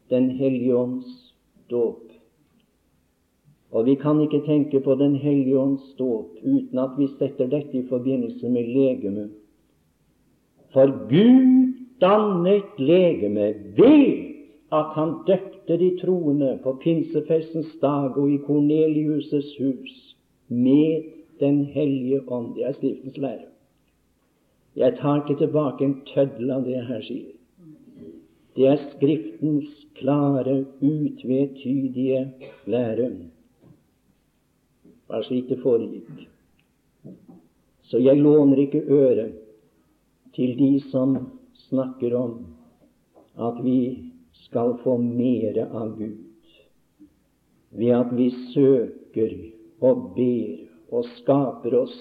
Den 0.09 0.29
hellige 0.29 0.75
ånds 0.75 1.33
dåp. 1.69 2.11
Og 3.71 3.85
vi 3.85 3.95
kan 3.99 4.21
ikke 4.23 4.39
tenke 4.45 4.79
på 4.79 4.95
Den 4.95 5.15
hellige 5.15 5.59
ånds 5.59 5.89
dåp 5.99 6.37
uten 6.43 6.79
at 6.79 6.95
vi 6.97 7.07
setter 7.17 7.49
dette 7.51 7.75
i 7.77 7.83
forbindelse 7.89 8.49
med 8.49 8.69
legemet. 8.71 9.33
For 10.71 10.87
Gud 11.09 11.73
dannet 12.01 12.79
legeme 12.79 13.49
ved 13.75 14.07
at 14.71 14.95
han 14.95 15.13
døpte 15.27 15.77
de 15.77 15.91
troende 15.99 16.59
på 16.63 16.77
pinsefestens 16.83 17.75
dag 17.81 18.17
og 18.17 18.31
i 18.31 18.39
Kornelius' 18.47 19.57
hus 19.59 20.15
med 20.47 21.03
Den 21.39 21.65
hellige 21.65 22.21
ånd. 22.31 22.55
Det 22.55 22.65
er 22.65 22.71
Skriftens 22.71 23.17
lære. 23.17 23.56
Jeg 24.77 24.97
tar 24.99 25.23
ikke 25.23 25.39
tilbake 25.39 25.85
en 25.85 25.95
tøddel 26.05 26.51
av 26.53 26.65
det 26.67 26.75
jeg 26.75 26.85
her 26.85 27.01
sier. 27.07 27.33
Det 28.57 28.67
er 28.69 28.83
Skriftens 28.91 29.73
klare, 29.97 30.59
utvetydige 30.81 32.21
lære. 32.69 33.07
Bare 35.09 35.25
slik 35.25 35.49
det 35.49 35.59
foregikk. 35.63 36.27
Så 37.89 38.01
jeg 38.03 38.21
låner 38.21 38.61
ikke 38.65 38.83
øret 38.85 39.33
til 40.35 40.53
de 40.59 40.71
som 40.91 41.17
snakker 41.69 42.13
om 42.17 42.37
at 43.37 43.57
vi 43.63 43.79
skal 44.45 44.75
få 44.83 44.97
mere 45.01 45.65
av 45.73 45.95
Gud 45.97 46.23
ved 47.77 47.93
at 47.97 48.13
vi 48.17 48.29
søker 48.53 49.33
og 49.81 50.11
ber 50.17 50.97
og 50.97 51.05
skaper 51.17 51.77
oss 51.81 51.97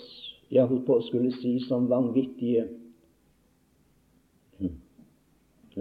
Jeg 0.50 0.66
holdt 0.70 0.86
på 0.86 0.98
å 0.98 1.04
skulle 1.06 1.32
si 1.40 1.56
som 1.66 1.88
vanvittige. 1.90 2.68
Hm. 4.60 4.76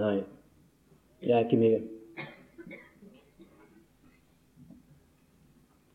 Nei, 0.02 0.16
jeg 1.22 1.36
er 1.38 1.46
ikke 1.46 1.60
med. 1.62 1.92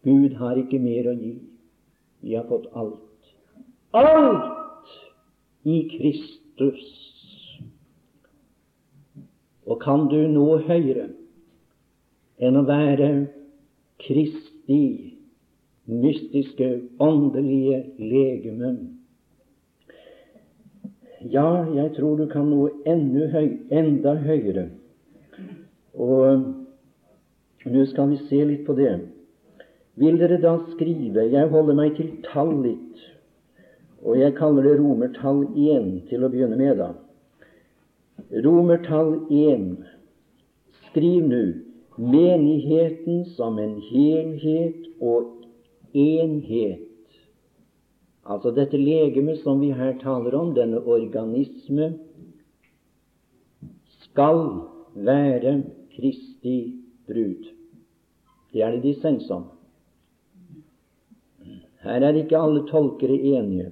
Gud 0.07 0.37
har 0.41 0.57
ikke 0.57 0.81
mer 0.81 1.11
å 1.11 1.17
gi. 1.19 1.35
Vi 2.25 2.37
har 2.37 2.47
fått 2.49 2.71
alt. 2.77 3.33
Alt 3.97 4.95
i 5.69 5.83
Kristus. 5.93 6.87
Og 9.67 9.81
kan 9.83 10.09
du 10.11 10.23
nå 10.31 10.47
høyere 10.67 11.11
enn 12.41 12.57
å 12.57 12.65
være 12.69 13.11
Kristi 14.01 14.81
mystiske, 15.91 16.81
åndelige 16.99 17.85
legeme. 17.99 18.77
Ja, 21.21 21.65
jeg 21.75 21.93
tror 21.97 22.17
du 22.17 22.27
kan 22.31 22.49
nå 22.49 22.69
høy, 23.33 23.49
enda 23.71 24.15
høyere. 24.25 24.71
Og 25.95 26.45
nå 27.67 27.87
skal 27.91 28.15
vi 28.15 28.21
se 28.29 28.45
litt 28.49 28.65
på 28.67 28.77
det. 28.79 28.95
Vil 30.01 30.17
dere 30.17 30.39
da 30.41 30.55
skrive 30.71 31.27
Jeg 31.29 31.51
holder 31.53 31.77
meg 31.77 31.97
til 31.99 32.13
tall 32.31 32.55
litt, 32.65 33.03
og 34.01 34.17
jeg 34.17 34.37
kaller 34.39 34.65
det 34.65 34.79
romertall 34.79 35.43
1 35.53 35.91
til 36.09 36.25
å 36.25 36.31
begynne 36.33 36.57
med, 36.57 36.81
da. 36.81 36.95
Romertall 38.47 39.27
1. 39.29 39.67
Skriv 40.89 41.27
nå 41.29 41.43
menigheten 42.01 43.27
som 43.37 43.59
en 43.61 43.77
helhet 43.91 44.89
og 45.05 45.40
enhet. 45.95 46.87
Altså 48.25 48.53
dette 48.55 48.79
legeme 48.79 49.37
som 49.41 49.61
vi 49.63 49.73
her 49.75 49.97
taler 50.03 50.35
om, 50.39 50.53
denne 50.55 50.83
organisme, 50.85 51.95
skal 54.11 54.43
være 54.95 55.63
Kristi 55.95 56.57
brud. 57.09 57.49
Det 58.53 58.63
er 58.63 58.77
det 58.77 58.83
dissens 58.83 59.31
om. 59.31 59.47
Her 61.81 62.05
er 62.05 62.19
ikke 62.19 62.39
alle 62.39 62.67
tolkere 62.69 63.17
enige. 63.17 63.71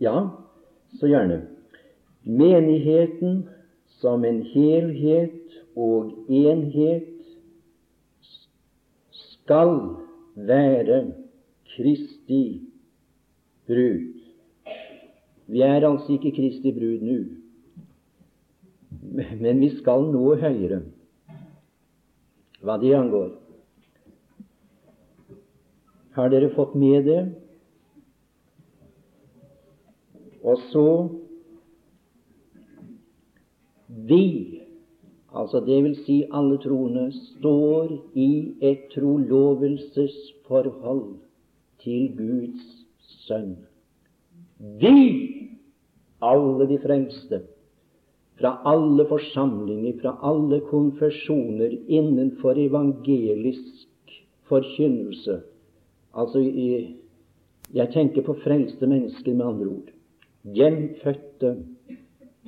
Ja, 0.00 0.28
så 0.98 1.08
gjerne. 1.08 1.46
Menigheten 2.24 3.48
som 4.00 4.24
en 4.24 4.42
helhet 4.42 5.56
og 5.76 6.12
enhet 6.28 7.08
skal 9.10 9.76
være 10.46 11.02
Kristi 11.74 12.62
brud. 13.66 14.06
Vi 15.50 15.60
er 15.66 15.86
altså 15.86 16.12
ikke 16.12 16.34
Kristi 16.36 16.72
brud 16.72 17.02
nå, 17.02 17.18
men 19.40 19.60
vi 19.60 19.70
skal 19.78 20.06
nå 20.12 20.34
høyere 20.40 20.82
hva 22.60 22.76
det 22.80 22.92
angår. 22.94 23.30
Har 26.14 26.28
dere 26.28 26.50
fått 26.52 26.74
med 26.76 27.06
det? 27.08 27.20
Og 30.44 30.60
så 30.70 30.86
vi 33.88 34.24
altså 35.34 35.60
det 35.66 35.84
vil 35.84 35.96
si 36.04 36.24
alle 36.32 36.58
troende, 36.62 37.12
står 37.38 37.88
i 38.14 38.54
et 38.60 38.78
trolovelsesforhold 38.94 41.14
til 41.82 42.16
Guds 42.16 42.86
sønn. 43.26 43.56
Vi, 44.80 44.98
alle 46.22 46.68
de 46.68 46.78
fremste, 46.82 47.40
fra 48.40 48.60
alle 48.68 49.06
forsamlinger, 49.08 49.92
fra 50.02 50.18
alle 50.24 50.60
konfesjoner 50.70 51.70
innenfor 51.88 52.52
evangelisk 52.58 54.10
forkynnelse 54.48 55.40
Altså, 56.10 56.40
jeg 57.74 57.88
tenker 57.92 58.22
på 58.26 58.34
frelste 58.42 58.86
mennesker, 58.86 59.34
med 59.34 59.46
andre 59.46 59.66
ord. 59.66 59.90
Gjenfødte, 60.42 61.56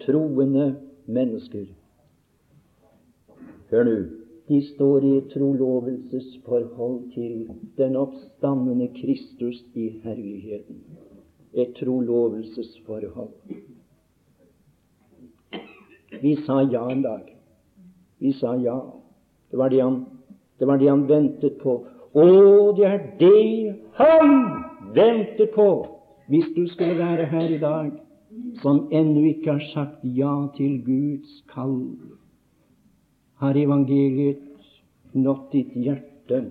troende 0.02 0.76
mennesker 1.06 1.68
Hør 3.72 3.85
nå. 3.88 3.92
De 4.48 4.58
står 4.66 5.04
i 5.08 5.12
trolovelsesforhold 5.32 6.96
til 7.14 7.46
den 7.78 7.94
oppstandende 7.96 8.88
Kristus 8.98 9.62
i 9.74 9.87
herligheten. 10.02 10.82
Et 11.54 11.72
trolovelsesforhold. 11.78 13.32
Vi 16.22 16.35
sa 16.44 16.61
ja 16.74 16.85
en 16.90 17.02
dag. 17.02 17.32
Vi 18.20 18.32
sa 18.32 18.54
ja. 18.61 18.78
Det 19.50 19.58
var 19.58 19.68
det 19.68 19.80
han, 19.80 20.04
det 20.58 20.68
var 20.68 20.76
det 20.76 20.90
han 20.90 21.08
ventet 21.08 21.56
på. 21.62 21.80
Å, 22.12 22.26
det 22.76 22.87
er 22.87 23.02
det 23.18 23.76
han 23.96 24.32
venter 24.94 25.48
på! 25.54 25.70
Hvis 26.28 26.52
du 26.56 26.66
skulle 26.68 26.98
være 26.98 27.24
her 27.26 27.48
i 27.48 27.58
dag 27.58 27.92
som 28.61 28.88
ennå 28.92 29.24
ikke 29.32 29.56
har 29.56 29.64
sagt 29.72 30.04
ja 30.04 30.35
til 30.56 30.82
Guds 30.85 31.40
kall 31.54 31.78
har 33.42 33.57
evangeliet 33.59 34.42
nådd 35.12 35.46
ditt 35.50 35.72
hjerte, 35.74 36.44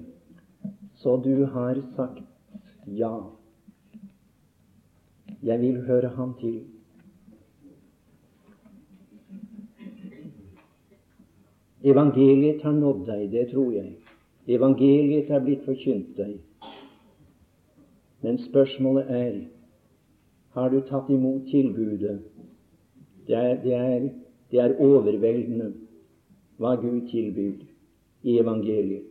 så 1.00 1.18
du 1.18 1.46
har 1.46 1.78
sagt 1.96 2.26
ja. 2.86 3.14
Jeg 5.42 5.60
vil 5.62 5.78
høre 5.88 6.10
ham 6.18 6.34
til. 6.42 6.58
Evangeliet 11.82 12.60
har 12.62 12.76
nådd 12.76 13.06
deg, 13.08 13.24
det 13.32 13.46
tror 13.54 13.70
jeg. 13.72 13.94
Evangeliet 14.52 15.32
er 15.32 15.46
blitt 15.46 15.64
forkynt 15.64 16.18
deg. 16.18 16.34
Men 18.22 18.42
spørsmålet 18.50 19.14
er 19.22 19.38
har 20.60 20.76
du 20.76 20.82
tatt 20.92 21.08
imot 21.10 21.48
tilbudet? 21.48 22.18
Det 23.32 23.40
er, 23.40 23.56
det 23.64 23.80
er, 23.80 24.10
det 24.52 24.60
er 24.60 24.76
overveldende 24.76 25.72
hva 26.62 26.76
Gud 26.78 27.08
tilbyr 27.10 27.64
i 28.24 28.38
evangeliet. 28.40 29.08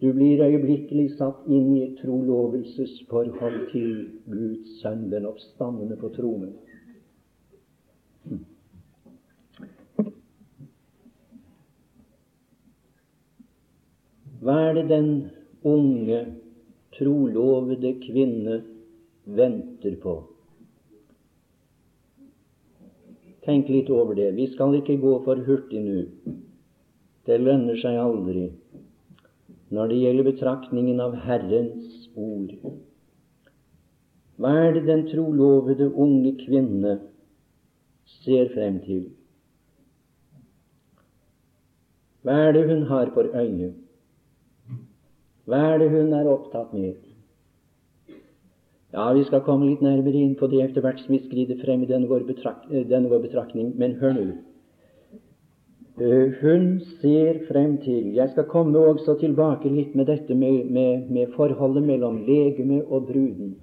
Du 0.00 0.12
blir 0.12 0.42
øyeblikkelig 0.44 1.08
satt 1.16 1.46
inn 1.48 1.70
i 1.72 1.82
et 1.86 1.96
trolovelsesforhold 2.02 3.56
til 3.72 3.92
Guds 4.28 4.76
sønn, 4.82 5.08
den 5.10 5.26
oppstandende 5.26 5.96
på 5.96 6.12
tronen. 6.14 6.52
Hva 14.44 14.58
er 14.68 14.76
det 14.76 14.86
den 14.92 15.10
unge, 15.64 16.20
trolovede 16.94 17.96
kvinne 18.04 18.60
venter 19.24 19.96
på? 20.04 20.20
Tenk 23.46 23.68
litt 23.70 23.90
over 23.94 24.16
det. 24.18 24.32
Vi 24.34 24.48
skal 24.52 24.74
ikke 24.80 24.98
gå 24.98 25.12
for 25.24 25.38
hurtig 25.46 25.82
nå. 25.84 26.00
Det 27.26 27.38
lønner 27.42 27.78
seg 27.78 27.98
aldri. 28.02 28.48
når 29.74 29.88
det 29.90 29.96
gjelder 29.98 30.26
betraktningen 30.28 31.00
av 31.02 31.14
Herrens 31.26 32.06
ord. 32.14 32.52
Hva 34.38 34.52
er 34.66 34.76
det 34.76 34.84
den 34.86 35.06
trolovede 35.10 35.88
unge 35.90 36.36
kvinne 36.38 36.92
ser 38.20 38.52
frem 38.54 38.78
til? 38.84 39.08
Hva 42.26 42.36
er 42.46 42.54
det 42.54 42.64
hun 42.70 42.86
har 42.90 43.10
for 43.14 43.30
øye? 43.32 43.72
Hva 45.46 45.62
er 45.72 45.82
det 45.82 45.90
hun 45.94 46.14
er 46.14 46.30
opptatt 46.30 46.74
med? 46.74 47.05
Ja, 48.96 49.12
Vi 49.12 49.24
skal 49.28 49.42
komme 49.44 49.66
litt 49.68 49.82
nærmere 49.84 50.16
inn 50.24 50.36
på 50.40 50.48
det 50.48 50.62
etter 50.64 50.80
hvert 50.80 51.02
som 51.02 51.12
vi 51.12 51.18
skrider 51.20 51.58
frem 51.60 51.82
i 51.84 51.88
denne 51.90 52.08
vår, 52.08 52.22
betrakt, 52.24 52.70
denne 52.72 53.10
vår 53.12 53.26
betraktning, 53.26 53.74
men 53.76 53.98
hør 54.00 54.14
nå. 54.16 54.24
Eh, 56.00 56.32
hun 56.40 56.80
ser 57.02 57.42
frem 57.48 57.76
til 57.84 58.14
Jeg 58.16 58.32
skal 58.32 58.48
komme 58.48 58.80
også 58.80 59.18
tilbake 59.20 59.68
litt 59.68 59.94
med 59.96 60.08
dette 60.08 60.34
med, 60.34 60.70
med, 60.72 61.10
med 61.12 61.36
forholdet 61.36 61.84
mellom 61.84 62.22
legeme 62.24 62.82
og 62.88 63.06
bruden. 63.12 63.54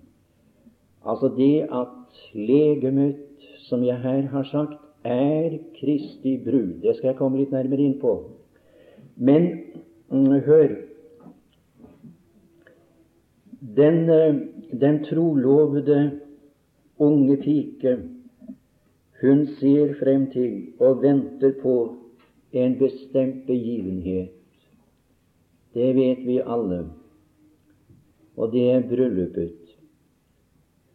Altså 1.05 1.33
det 1.33 1.65
at 1.65 2.21
legemet, 2.33 3.17
som 3.65 3.83
jeg 3.83 3.97
her 4.05 4.29
har 4.29 4.45
sagt, 4.53 4.77
er 5.03 5.57
Kristi 5.79 6.37
brud. 6.45 6.81
Det 6.85 6.95
skal 6.95 7.11
jeg 7.11 7.17
komme 7.17 7.41
litt 7.41 7.51
nærmere 7.51 7.81
inn 7.81 7.97
på. 8.01 8.15
Men 9.17 9.49
mm, 10.09 10.41
hør 10.45 10.77
den, 13.63 14.09
eh, 14.09 14.35
den 14.79 15.03
trolovede 15.03 16.19
unge 16.99 17.37
pike, 17.37 17.97
hun 19.21 19.47
ser 19.59 19.93
frem 19.99 20.31
til 20.31 20.73
og 20.79 21.01
venter 21.01 21.53
på 21.61 21.95
en 22.51 22.77
bestemt 22.77 23.45
begivenhet. 23.47 24.29
Det 25.73 25.95
vet 25.95 26.25
vi 26.27 26.41
alle. 26.45 26.85
Og 28.37 28.51
det 28.51 28.71
er 28.71 28.81
bryllupet. 28.89 29.53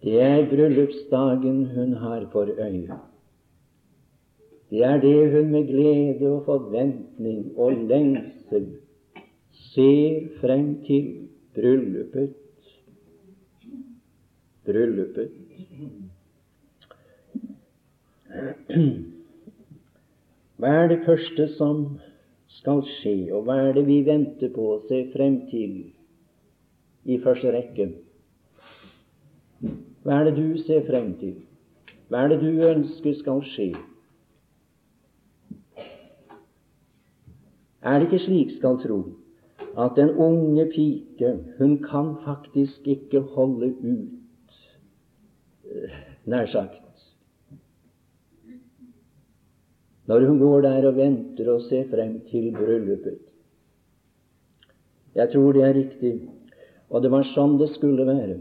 Det 0.02 0.20
er 0.22 0.46
bryllupsdagen 0.50 1.64
hun 1.66 1.92
har 1.92 2.28
for 2.33 2.46
øye. 2.59 2.98
Det 4.70 4.85
er 4.85 5.00
det 5.00 5.33
hun 5.33 5.50
med 5.50 5.66
glede 5.66 6.28
og 6.28 6.44
forventning 6.44 7.59
og 7.59 7.72
lengsel 7.72 8.68
ser 9.72 10.28
frem 10.40 10.85
til 10.87 11.28
bryllupet. 11.54 12.35
Bryllupet. 14.68 15.33
Hva 20.59 20.72
er 20.83 20.90
det 20.90 20.98
første 21.07 21.46
som 21.57 21.85
skal 22.59 22.83
skje, 22.98 23.31
og 23.33 23.46
hva 23.46 23.57
er 23.68 23.78
det 23.78 23.87
vi 23.87 24.02
venter 24.04 24.52
på 24.52 24.66
å 24.74 24.81
se 24.88 25.04
frem 25.14 25.40
til 25.48 25.78
i 27.09 27.16
første 27.24 27.52
rekke? 27.54 27.88
Hva 30.04 30.18
er 30.18 30.28
det 30.28 30.35
du 30.37 30.59
ser 30.66 30.85
frem 30.88 31.14
til? 31.20 31.38
Hva 32.09 32.24
er 32.24 32.35
det 32.35 32.40
du 32.42 32.64
ønsker 32.68 33.16
skal 33.22 33.40
skje? 33.54 33.70
Er 37.88 37.98
det 37.98 38.09
ikke 38.09 38.24
slik 38.26 38.54
skal 38.59 38.76
tro 38.83 39.00
at 39.78 39.96
den 39.96 40.11
unge 40.18 40.64
pike, 40.74 41.37
hun 41.59 41.78
kan 41.85 42.16
faktisk 42.24 42.87
ikke 42.90 43.20
holde 43.37 43.70
ut, 43.78 44.17
nær 46.29 46.47
sagt, 46.53 46.85
når 50.09 50.25
hun 50.27 50.38
går 50.41 50.61
der 50.64 50.87
og 50.88 50.97
venter 50.97 51.51
og 51.53 51.64
ser 51.69 51.88
frem 51.91 52.21
til 52.31 52.53
bryllupet. 52.57 53.19
Jeg 55.14 55.29
tror 55.33 55.53
det 55.53 55.64
er 55.64 55.75
riktig, 55.77 56.12
og 56.88 57.03
det 57.03 57.11
var 57.12 57.27
sånn 57.35 57.59
det 57.61 57.69
skulle 57.75 58.07
være. 58.09 58.38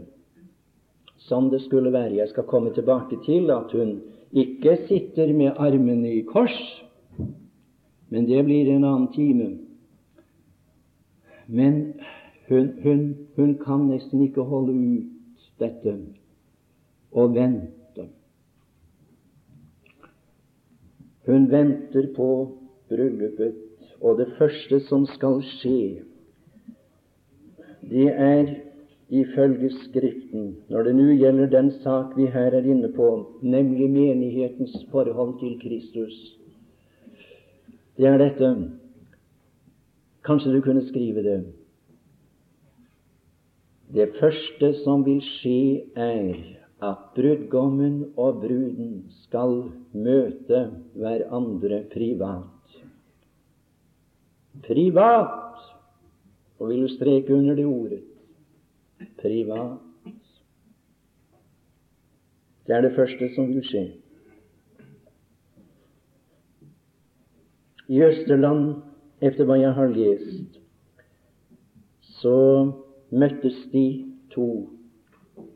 Sånn 1.28 1.50
det 1.52 1.60
skulle 1.66 1.92
være. 1.92 2.16
Jeg 2.16 2.32
skal 2.32 2.46
komme 2.48 2.72
tilbake 2.72 3.18
til 3.26 3.50
at 3.52 3.72
hun 3.76 3.98
ikke 4.32 4.78
sitter 4.88 5.32
med 5.36 5.60
armene 5.60 6.12
i 6.20 6.22
kors, 6.28 6.56
men 8.08 8.24
det 8.28 8.40
blir 8.46 8.70
en 8.72 8.86
annen 8.88 9.10
time. 9.12 9.50
Men 11.48 11.98
hun, 12.48 12.72
hun, 12.84 13.02
hun 13.36 13.54
kan 13.60 13.84
nesten 13.90 14.24
ikke 14.24 14.46
holde 14.48 14.72
ut 14.72 15.44
dette 15.60 15.98
og 17.12 17.34
vente 17.34 17.68
Hun 21.28 21.50
venter 21.50 22.06
på 22.16 22.58
bryllupet, 22.88 23.54
og 24.00 24.18
det 24.18 24.30
første 24.38 24.80
som 24.80 25.02
skal 25.06 25.42
skje, 25.44 26.04
det 27.90 28.06
er 28.08 28.54
ifølge 29.08 29.68
Skriften, 29.82 30.56
når 30.72 30.88
det 30.88 30.94
nå 30.96 31.10
gjelder 31.20 31.50
den 31.52 31.68
sak 31.84 32.16
vi 32.16 32.30
her 32.32 32.56
er 32.56 32.64
inne 32.64 32.88
på, 32.96 33.10
nemlig 33.42 33.90
menighetens 33.90 34.86
forhold 34.90 35.36
til 35.40 35.60
Kristus, 35.60 36.16
det 37.96 38.06
er 38.06 38.16
dette. 38.24 38.48
Kanskje 40.24 40.52
du 40.54 40.60
kunne 40.64 40.86
skrive 40.88 41.22
det. 41.22 41.38
Det 43.94 44.12
første 44.20 44.74
som 44.84 45.04
vil 45.04 45.20
skje, 45.24 45.82
er 45.96 46.57
at 46.82 47.10
brudgommen 47.16 48.12
og 48.16 48.40
bruden 48.42 48.92
skal 49.24 49.64
møte 49.92 50.60
hverandre 50.94 51.82
privat. 51.92 52.78
Privat! 54.66 55.34
Og 56.58 56.70
vil 56.70 56.82
du 56.86 56.88
streke 56.90 57.34
under 57.34 57.54
det 57.54 57.66
ordet 57.66 58.02
privat. 59.18 59.78
Det 62.66 62.76
er 62.76 62.80
det 62.80 62.94
første 62.94 63.30
som 63.34 63.48
vil 63.48 63.64
skje. 63.64 63.84
I 67.88 68.02
Østerland, 68.04 68.82
etter 69.24 69.46
hva 69.48 69.56
jeg 69.56 69.72
har 69.74 69.94
lest, 69.94 70.58
så 72.20 72.34
møttes 73.10 73.56
de 73.72 73.86
to 74.34 74.48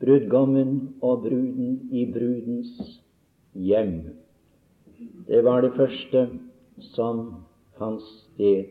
brudgommen 0.03 0.97
og 1.01 1.23
bruden 1.23 1.89
i 1.93 2.05
brudens 2.13 3.01
hjem. 3.55 4.01
Det 5.29 5.45
var 5.45 5.63
det 5.63 5.75
første 5.77 6.29
som 6.93 7.23
fant 7.79 8.03
sted. 8.03 8.65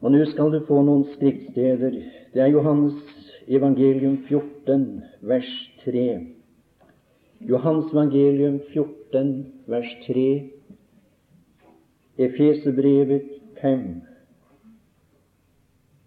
Og 0.00 0.12
nå 0.12 0.24
skal 0.30 0.52
du 0.52 0.60
få 0.68 0.80
noen 0.84 1.04
skriftsteder. 1.14 1.96
Det 2.32 2.40
er 2.40 2.52
Johannes 2.52 2.96
evangelium 3.48 4.20
14, 4.28 4.86
vers 5.20 5.50
3. 5.84 6.06
Johannes 7.48 7.92
evangelium 7.92 8.60
14, 8.72 9.34
vers 9.68 9.92
3. 10.06 10.26
Efesebrevet 12.20 13.28
5, 13.60 13.86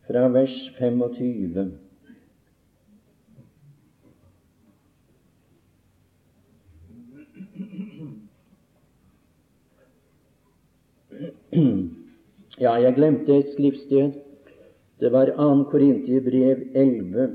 fra 0.08 0.28
vers 0.34 0.58
25. 0.80 1.83
Ja, 12.62 12.74
jeg 12.82 12.94
glemte 12.96 13.36
et 13.38 13.50
skriftsted. 13.54 14.14
Det 15.02 15.12
var 15.12 15.32
2. 15.38 15.64
Korintiebrev 15.72 16.64
11, 16.76 17.26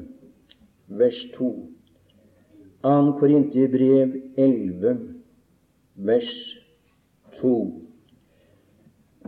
vers 0.88 1.18
2. 1.36 1.48
2. 2.82 3.12
Korintiebrev 3.18 4.14
11, 4.36 4.94
vers 5.94 6.32
2. 7.40 7.54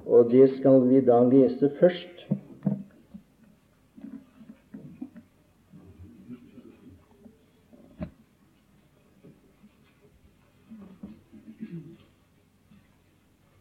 Og 0.07 0.31
det 0.31 0.49
skal 0.57 0.89
vi 0.89 1.03
da 1.07 1.21
lese 1.29 1.71
først. 1.81 2.25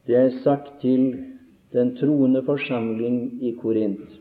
Det 0.10 0.18
er 0.18 0.30
sagt 0.44 0.80
til 0.82 1.26
den 1.74 1.90
troende 1.96 2.42
forsamling 2.46 3.44
i 3.46 3.52
Korint. 3.62 4.16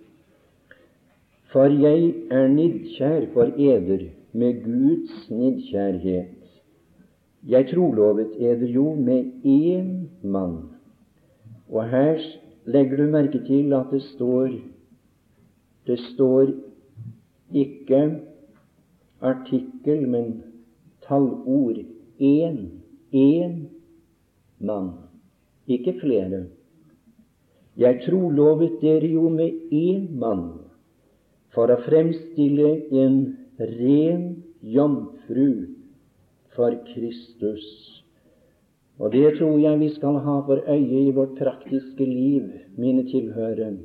For 1.48 1.64
jeg 1.64 2.10
er 2.30 2.50
nidkjær 2.52 3.24
for 3.32 3.48
eder 3.56 4.04
med 4.32 4.58
Guds 4.64 5.30
nidkjærhet. 5.30 6.44
Jeg 7.48 7.68
trolovet 7.70 8.36
eder 8.36 8.68
jo 8.68 8.94
med 8.94 9.32
én 9.48 10.28
mann. 10.28 10.60
Og 11.72 11.88
her 11.88 12.20
legger 12.66 12.96
du 12.96 13.10
merke 13.16 13.40
til 13.48 13.72
at 13.72 13.88
det 13.90 14.02
står 14.12 14.60
det 15.86 15.98
står 16.12 16.52
ikke 17.54 18.20
artikkel, 19.20 20.08
men 20.08 20.42
tallord. 21.08 21.80
Én. 22.20 22.56
Én 23.12 23.68
mann 24.60 25.07
ikke 25.68 25.98
flere. 26.00 26.46
Jeg 27.78 28.00
trolovet 28.02 28.80
dere 28.82 29.06
jo 29.06 29.28
med 29.30 29.70
én 29.70 30.08
mann 30.18 30.46
for 31.54 31.70
å 31.70 31.78
fremstille 31.84 32.72
en 33.04 33.20
ren 33.60 34.24
jomfru 34.62 35.50
for 36.56 36.74
Kristus. 36.90 37.66
Og 38.98 39.12
det 39.14 39.36
tror 39.38 39.60
jeg 39.62 39.78
vi 39.78 39.92
skal 39.94 40.18
ha 40.24 40.40
for 40.46 40.64
øye 40.66 41.04
i 41.06 41.14
vårt 41.14 41.36
praktiske 41.38 42.02
liv, 42.04 42.48
mine 42.74 43.04
tilhørere. 43.06 43.76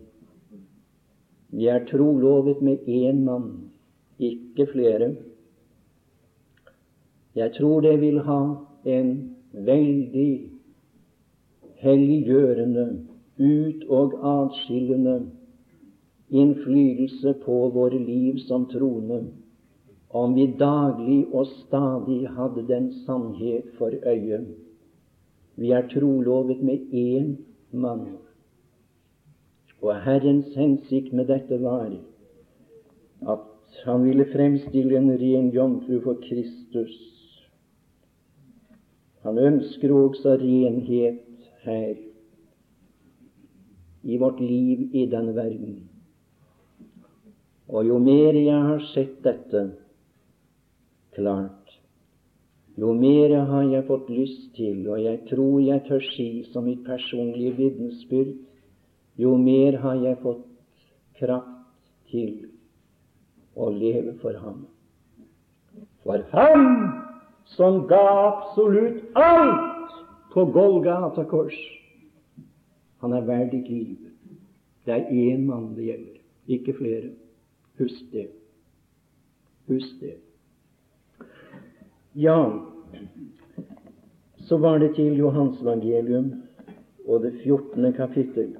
Vi 1.53 1.67
er 1.69 1.85
trolovet 1.85 2.63
med 2.65 2.89
én 2.89 3.21
mann, 3.27 3.69
ikke 4.17 4.65
flere. 4.71 5.11
Jeg 7.35 7.53
tror 7.59 7.81
det 7.85 7.99
vil 8.01 8.19
ha 8.25 8.41
en 8.85 9.13
veldig 9.53 10.52
helliggjørende, 11.83 12.87
ut- 13.39 13.87
og 13.89 14.17
atskillende 14.31 15.15
innflytelse 16.29 17.33
på 17.45 17.69
våre 17.73 17.99
liv 17.99 18.37
som 18.47 18.65
troende 18.71 19.23
om 20.13 20.33
vi 20.33 20.45
daglig 20.59 21.25
og 21.33 21.47
stadig 21.47 22.27
hadde 22.35 22.67
den 22.67 22.91
sannhet 23.05 23.71
for 23.77 23.89
øye. 24.05 24.45
Vi 25.55 25.71
er 25.71 25.87
trolovet 25.89 26.61
med 26.61 26.77
én 26.93 27.35
mann. 27.71 28.05
Og 29.81 30.03
Herrens 30.03 30.53
hensikt 30.55 31.13
med 31.13 31.25
dette 31.25 31.61
var 31.61 31.89
at 33.33 33.39
han 33.85 34.05
ville 34.05 34.25
fremstille 34.33 34.97
en 34.97 35.09
ren 35.17 35.49
jomfru 35.49 35.99
for 36.03 36.21
Kristus. 36.29 36.93
Han 39.23 39.37
ønsker 39.37 39.93
også 39.93 40.37
renhet 40.37 41.19
her 41.63 41.95
i 44.03 44.17
vårt 44.17 44.39
liv 44.39 44.89
i 44.95 45.05
denne 45.05 45.35
verden. 45.35 45.79
Og 47.67 47.87
jo 47.87 47.97
mer 48.03 48.35
jeg 48.35 48.61
har 48.69 48.83
sett 48.91 49.21
dette 49.23 49.63
klart, 51.15 51.77
jo 52.75 52.93
mer 52.97 53.35
har 53.49 53.67
jeg 53.69 53.85
fått 53.87 54.09
lyst 54.09 54.47
til, 54.57 54.81
og 54.89 54.99
jeg 55.01 55.21
tror 55.29 55.61
jeg 55.61 55.85
tør 55.87 56.03
si 56.13 56.27
som 56.51 56.65
mitt 56.67 56.83
personlige 56.85 57.55
vitnesbyrd, 57.59 58.33
jo 59.17 59.35
mer 59.37 59.77
har 59.83 60.01
jeg 60.01 60.19
fått 60.23 60.45
kraft 61.19 61.83
til 62.09 62.49
å 63.55 63.69
leve 63.69 64.15
for 64.21 64.37
ham. 64.41 64.63
For 66.03 66.25
ham 66.33 66.65
som 67.53 67.83
ga 67.87 68.01
absolutt 68.25 69.03
alt 69.19 69.72
på 70.33 70.45
Golgata 70.45 71.23
kors. 71.29 71.57
Han 72.97 73.13
er 73.13 73.25
verd 73.27 73.51
ditt 73.51 73.69
liv. 73.69 73.97
Det 74.85 74.93
er 74.95 75.11
én 75.11 75.45
mann 75.45 75.73
det 75.75 75.85
gjelder, 75.85 76.19
ikke 76.47 76.73
flere. 76.77 77.11
Husk 77.79 78.11
det. 78.11 78.27
Husk 79.67 80.01
det. 80.01 80.17
Ja, 82.13 82.37
så 84.37 84.57
var 84.57 84.79
det 84.79 84.95
til 84.95 85.17
Johans 85.17 85.61
evangelium 85.61 86.33
og 87.07 87.23
det 87.23 87.33
14. 87.43 87.93
kapittel. 87.93 88.55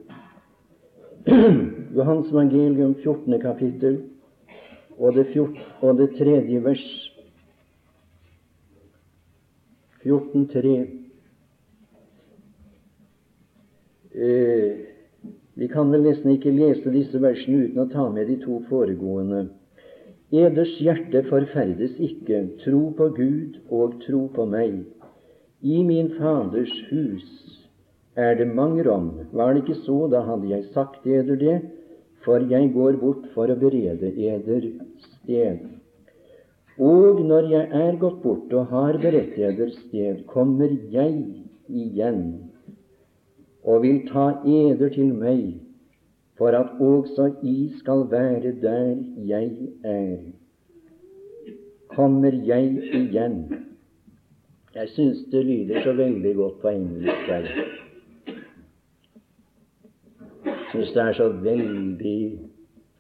Johans 1.95 2.31
evangelium, 2.31 2.95
14. 2.95 3.41
kapittel, 3.41 4.01
og 4.97 5.13
det, 5.13 5.27
14, 5.33 5.57
og 5.81 5.97
det 5.97 6.09
tredje 6.17 6.63
vers. 6.63 6.87
14.3. 10.05 11.02
Eh, 14.13 14.71
vi 15.53 15.67
kan 15.67 15.89
vel 15.91 16.03
nesten 16.05 16.35
ikke 16.35 16.53
lese 16.53 16.91
disse 16.93 17.17
versene 17.21 17.65
uten 17.65 17.81
å 17.81 17.89
ta 17.89 18.05
med 18.13 18.27
de 18.29 18.37
to 18.43 18.59
foregående. 18.69 19.47
Eders 20.33 20.73
hjerte 20.81 21.23
forferdes 21.29 21.97
ikke, 22.01 22.43
tro 22.63 22.91
på 22.97 23.09
Gud 23.17 23.57
og 23.73 23.99
tro 24.05 24.27
på 24.33 24.45
meg. 24.49 24.83
I 25.61 25.81
min 25.85 26.11
Faders 26.17 26.73
hus 26.91 27.25
er 28.17 28.37
det 28.37 28.49
mange 28.53 28.85
rom. 28.85 29.11
Var 29.33 29.53
det 29.53 29.63
ikke 29.63 29.81
så, 29.81 29.99
da 30.13 30.21
hadde 30.27 30.49
jeg 30.51 30.69
sagt 30.73 31.05
eder 31.09 31.37
det, 31.41 31.57
for 32.25 32.45
jeg 32.53 32.69
går 32.73 33.01
bort 33.01 33.25
for 33.33 33.49
å 33.49 33.57
berede 33.57 34.13
eder 34.13 34.69
sted. 35.07 35.65
Og 36.81 37.21
når 37.21 37.49
jeg 37.49 37.69
er 37.81 38.01
gått 38.01 38.21
bort 38.23 38.53
og 38.53 38.73
har 38.73 38.97
beredt 39.01 39.37
eder 39.37 39.73
sted, 39.73 40.25
kommer 40.29 40.69
jeg 40.93 41.17
igjen 41.69 42.52
og 43.63 43.81
vil 43.81 44.01
ta 44.07 44.29
eder 44.45 44.89
til 44.93 45.13
meg, 45.15 45.59
for 46.37 46.47
at 46.57 46.79
også 46.79 47.29
I 47.43 47.71
skal 47.79 48.07
være 48.11 48.55
der 48.61 48.95
jeg 49.25 49.51
er. 49.83 50.17
Kommer 51.87 52.31
jeg 52.45 52.81
igjen. 52.93 53.53
Jeg 54.75 54.89
syns 54.89 55.17
det 55.31 55.45
lyder 55.45 55.83
så 55.83 55.93
veldig 55.93 56.35
godt 56.35 56.59
på 56.61 56.67
engelsk 56.67 57.27
der. 57.27 57.47
Syns 60.71 60.93
det 60.93 61.01
er 61.01 61.13
så 61.13 61.27
veldig 61.29 62.39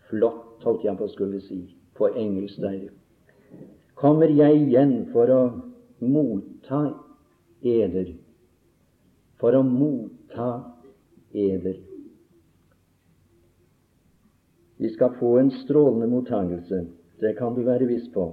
flott, 0.09 0.61
holdt 0.63 0.85
jeg 0.85 0.97
på 0.97 1.07
å 1.07 1.13
skulle 1.15 1.41
si, 1.41 1.63
på 1.97 2.11
engelsk 2.13 2.61
der. 2.61 2.83
Kommer 3.97 4.29
jeg 4.29 4.61
igjen 4.67 4.99
for 5.11 5.31
å 5.33 5.41
motta 5.99 6.83
eder, 7.65 8.13
for 9.41 9.57
å 9.57 9.63
motta 9.65 10.12
eder. 11.33 11.77
Vi 14.77 14.89
skal 14.89 15.13
få 15.19 15.37
en 15.39 15.51
strålende 15.51 16.07
mottagelse, 16.07 16.85
det 17.19 17.37
kan 17.37 17.55
du 17.55 17.61
være 17.63 17.87
viss 17.87 18.09
på. 18.13 18.31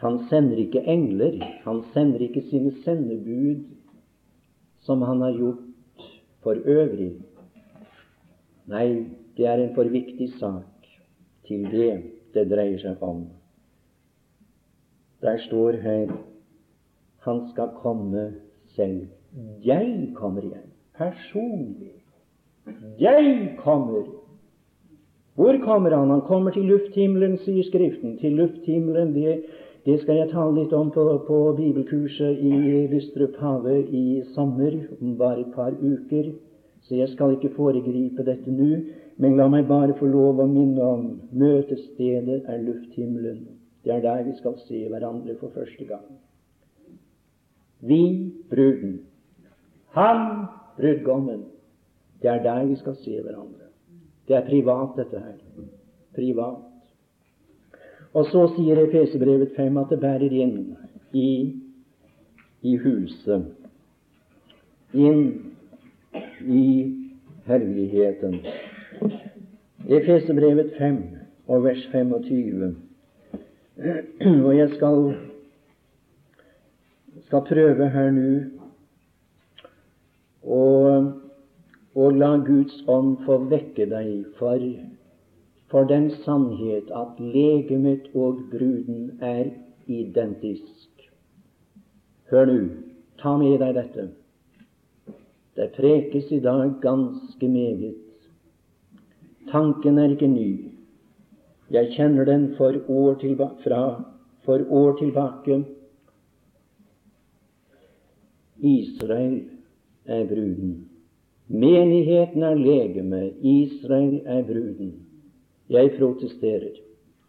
Han 0.00 0.18
sender 0.30 0.56
ikke 0.56 0.80
engler, 0.88 1.36
han 1.64 1.82
sender 1.92 2.22
ikke 2.24 2.42
sine 2.48 2.72
sendebud 2.84 3.64
som 4.80 5.02
han 5.02 5.20
har 5.20 5.36
gjort 5.36 6.06
for 6.42 6.56
øvrig. 6.64 7.12
Nei, 8.66 9.06
det 9.36 9.46
er 9.46 9.60
en 9.60 9.74
for 9.74 9.84
viktig 9.92 10.32
sak 10.38 10.88
til 11.46 11.68
det 11.70 11.92
det 12.34 12.46
dreier 12.48 12.78
seg 12.80 13.02
om. 13.02 13.26
Der 15.20 15.36
står 15.46 15.76
her 15.84 16.12
han 17.20 17.40
skal 17.52 17.74
komme 17.82 18.30
selv. 18.76 19.08
Jeg 19.64 20.12
kommer 20.16 20.42
igjen, 20.42 20.69
personlig. 21.00 21.94
Jeg 23.00 23.54
kommer. 23.64 24.04
Hvor 25.34 25.56
kommer 25.64 25.96
han? 25.96 26.10
Han 26.10 26.20
kommer 26.28 26.52
til 26.52 26.68
lufthimmelen, 26.68 27.38
sier 27.40 27.64
Skriften. 27.64 28.18
Til 28.20 28.36
lufthimmelen, 28.36 29.14
det 29.16 29.40
det 29.86 29.96
skal 30.02 30.18
jeg 30.18 30.28
tale 30.28 30.52
litt 30.58 30.72
om 30.76 30.90
på, 30.92 31.02
på 31.24 31.36
bibelkurset 31.56 32.40
i 32.44 32.82
Lystrup 32.92 33.38
hage 33.40 33.78
i 33.96 34.20
sommer, 34.34 34.76
om 35.00 35.14
bare 35.16 35.40
et 35.40 35.54
par 35.54 35.72
uker. 35.72 36.34
Så 36.84 36.98
jeg 36.98 37.08
skal 37.14 37.32
ikke 37.36 37.54
foregripe 37.56 38.24
dette 38.26 38.52
nå, 38.52 38.68
men 39.20 39.38
la 39.38 39.48
meg 39.48 39.68
bare 39.68 39.96
få 39.96 40.08
lov 40.10 40.42
å 40.42 40.48
minne 40.50 40.84
om 40.84 41.06
møtestedet 41.32 42.42
er 42.44 42.60
lufthimmelen. 42.60 43.46
Det 43.84 43.94
er 43.94 44.04
der 44.04 44.26
vi 44.26 44.36
skal 44.36 44.58
se 44.66 44.82
hverandre 44.92 45.38
for 45.40 45.52
første 45.56 45.88
gang. 45.88 46.04
Vi, 47.80 48.02
bruden. 48.52 48.98
Han, 49.96 50.44
brudgommen. 50.80 51.44
Det 52.22 52.30
er 52.30 52.42
der 52.42 52.64
vi 52.64 52.76
skal 52.76 52.96
se 52.96 53.20
hverandre. 53.22 53.70
Det 54.28 54.36
er 54.36 54.46
privat, 54.46 54.96
dette 54.96 55.18
her. 55.18 55.38
Privat. 56.14 56.56
Og 58.14 58.26
så 58.26 58.46
sier 58.56 58.78
Efesebrevet 58.82 59.52
5 59.56 59.76
at 59.78 59.92
det 59.92 60.00
bærer 60.02 60.34
inn 60.34 60.76
i, 61.14 61.30
i 62.62 62.76
huset, 62.82 63.46
inn 64.94 65.22
i 66.42 66.66
herligheten. 67.46 68.40
Efesebrevet 69.86 70.74
5 70.78 71.02
og 71.46 71.64
vers 71.64 71.86
25. 71.92 72.76
Og 74.46 74.56
jeg 74.56 74.70
skal, 74.74 75.14
skal 77.26 77.46
prøve 77.48 77.90
her 77.94 78.10
nå 78.10 78.59
å 80.44 82.08
la 82.22 82.30
Guds 82.46 82.82
ånd 82.88 83.18
få 83.26 83.38
vekke 83.50 83.86
deg 83.90 84.24
for 84.38 84.64
for 85.70 85.86
den 85.86 86.10
sannhet 86.24 86.90
at 86.90 87.18
legemet 87.22 88.08
og 88.14 88.40
bruden 88.50 89.20
er 89.22 89.52
identisk. 89.86 91.04
Hør 92.30 92.46
nå, 92.50 92.58
ta 93.22 93.36
med 93.38 93.60
deg 93.62 93.76
dette. 93.78 94.08
Det 95.54 95.68
prekes 95.76 96.32
i 96.34 96.40
dag 96.42 96.80
ganske 96.82 97.48
meget. 97.48 97.98
Tanken 99.50 99.98
er 99.98 100.14
ikke 100.14 100.30
ny. 100.30 100.50
Jeg 101.70 101.92
kjenner 101.94 102.26
den 102.26 102.48
for 102.58 102.74
år 102.90 103.18
tilbake, 103.22 103.62
fra 103.62 103.82
for 104.46 104.66
år 104.70 104.96
tilbake. 104.98 105.62
Israel 108.58 109.59
er 110.10 110.26
bruden. 110.28 110.74
Menigheten 111.50 112.42
er 112.46 112.58
legeme, 112.58 113.22
Israel 113.42 114.20
er 114.26 114.42
bruden. 114.46 114.92
Jeg 115.70 115.92
protesterer 115.98 116.78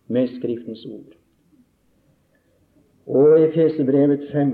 med 0.08 0.28
Skriftens 0.38 0.86
ord. 0.86 1.18
Og 3.08 3.42
Efesebrevet 3.42 4.28
5 4.32 4.52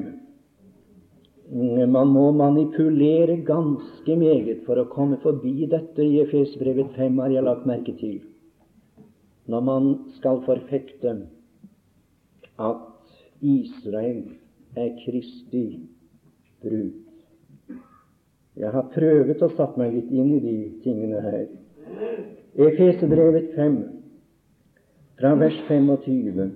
Man 1.88 2.08
må 2.12 2.32
manipulere 2.32 3.38
ganske 3.48 4.16
meget 4.20 4.66
for 4.66 4.82
å 4.82 4.90
komme 4.92 5.16
forbi 5.24 5.68
dette 5.72 6.04
i 6.04 6.20
Efesebrevet 6.20 6.92
5, 6.98 7.22
har 7.24 7.32
jeg 7.32 7.48
lagt 7.48 7.68
merke 7.70 7.94
til, 8.02 8.18
når 9.48 9.64
man 9.64 9.88
skal 10.18 10.42
forfekte 10.44 11.14
at 12.60 13.14
Israel 13.40 14.26
er 14.76 14.92
Kristi 15.06 15.66
brud. 16.60 17.07
Jeg 18.58 18.74
har 18.74 18.88
prøvet 18.90 19.42
å 19.46 19.52
satt 19.54 19.76
meg 19.78 19.94
litt 19.94 20.10
inn 20.10 20.32
i 20.34 20.40
de 20.42 20.56
tingene 20.82 21.20
her. 21.22 21.44
Efesebrevet 22.58 23.52
5, 23.54 23.76
fra 25.20 25.34
vers 25.38 25.58
25, 25.68 26.48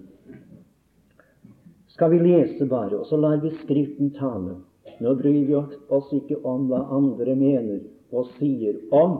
skal 1.93 2.09
vi 2.15 2.21
lese 2.23 2.65
bare, 2.65 2.97
og 2.97 3.05
så 3.05 3.19
lar 3.21 3.37
vi 3.43 3.51
Skriften 3.59 4.09
tale. 4.17 4.57
Nå 5.01 5.13
bryr 5.19 5.43
vi 5.45 5.57
oss 5.93 6.09
ikke 6.13 6.39
om 6.47 6.65
hva 6.71 6.79
andre 6.93 7.35
mener 7.37 7.83
og 8.09 8.31
sier 8.39 8.79
om 8.89 9.19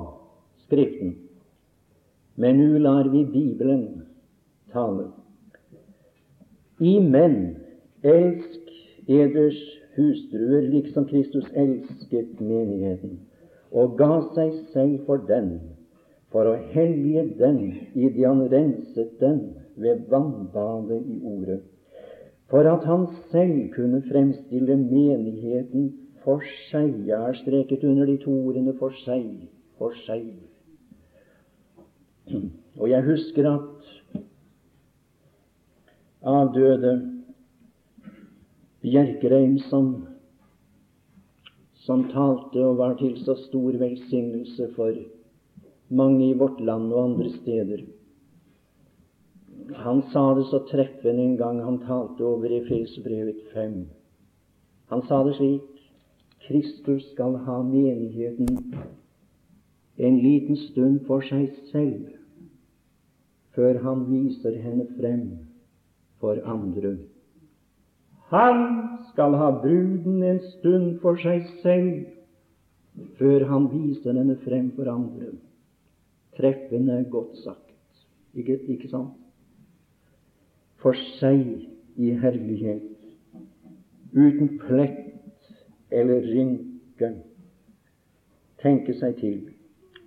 Skriften, 0.65 1.13
men 2.41 2.57
nå 2.57 2.81
lar 2.81 3.09
vi 3.13 3.21
Bibelen 3.29 4.07
tale. 4.73 5.11
I 6.81 6.97
menn 6.97 7.37
elsk 8.01 8.73
eders 9.05 9.61
hustruer, 9.97 10.69
liksom 10.71 11.05
Kristus 11.09 11.45
elsket 11.55 12.39
menigheten 12.39 13.19
og 13.71 13.95
ga 13.99 14.19
seg 14.35 14.55
selv 14.73 15.05
for 15.07 15.23
den, 15.27 15.53
for 16.31 16.47
å 16.47 16.57
hellige 16.73 17.23
den 17.39 17.59
i 17.95 18.09
det 18.11 18.25
han 18.25 18.43
renset 18.51 19.17
den 19.19 19.41
ved 19.79 20.05
vannbadet 20.11 20.99
i 21.07 21.19
ordet, 21.23 21.61
for 22.51 22.67
at 22.67 22.83
han 22.87 23.07
selv 23.31 23.69
kunne 23.75 24.01
fremstille 24.09 24.75
menigheten 24.75 25.91
for 26.23 26.43
seg. 26.69 26.91
Jeg 27.07 27.17
har 27.17 27.37
streket 27.39 27.83
under 27.87 28.05
de 28.05 28.17
to 28.19 28.31
ordene 28.31 28.73
'for 28.73 28.91
seg', 29.05 29.47
'for 29.77 29.95
seg'. 30.05 30.35
Og 32.77 32.89
jeg 32.89 33.03
husker 33.03 33.49
at 33.51 34.19
avdøde 36.23 37.20
Bjerkreim 38.81 39.59
som, 39.69 39.89
som 41.85 42.07
talte 42.09 42.63
og 42.65 42.79
var 42.79 42.95
til 42.97 43.17
så 43.21 43.35
stor 43.43 43.77
velsignelse 43.77 44.71
for 44.75 44.95
mange 45.91 46.29
i 46.31 46.37
vårt 46.37 46.61
land 46.61 46.93
og 46.93 47.03
andre 47.11 47.29
steder. 47.35 47.83
Han 49.85 50.01
sa 50.11 50.23
det 50.35 50.47
så 50.49 50.63
treffende 50.71 51.23
en 51.23 51.37
gang 51.37 51.61
han 51.63 51.77
talte 51.85 52.25
over 52.25 52.49
Efesbrevet 52.57 53.43
5. 53.53 53.77
Han 54.91 55.05
sa 55.07 55.21
det 55.27 55.35
slik 55.37 55.67
Kristus 56.47 57.05
skal 57.11 57.37
ha 57.45 57.61
menigheten 57.63 58.49
en 60.01 60.17
liten 60.17 60.57
stund 60.57 61.03
for 61.05 61.21
seg 61.21 61.51
selv, 61.69 62.09
før 63.53 63.77
han 63.85 64.07
viser 64.09 64.57
henne 64.63 64.87
frem 64.97 65.25
for 66.19 66.41
andre. 66.49 66.95
Han 68.31 68.87
skal 69.11 69.33
ha 69.35 69.51
bruden 69.61 70.23
en 70.23 70.39
stund 70.39 70.99
for 71.03 71.19
seg 71.19 71.49
selv 71.59 72.05
før 73.19 73.43
han 73.49 73.65
viser 73.73 74.15
henne 74.15 74.37
frem 74.45 74.69
for 74.75 74.87
andre. 74.87 75.33
Treffende 76.37 77.01
godt 77.11 77.35
sagt, 77.43 77.73
ikke, 78.33 78.55
ikke 78.71 78.87
sant? 78.87 79.17
For 80.79 80.95
seg 81.19 81.43
i 81.99 82.13
herlighet, 82.21 82.87
uten 84.15 84.53
plett 84.61 85.91
eller 85.91 86.23
rynke. 86.23 87.09
Tenke 88.63 88.95
seg 88.95 89.17
til, 89.19 89.41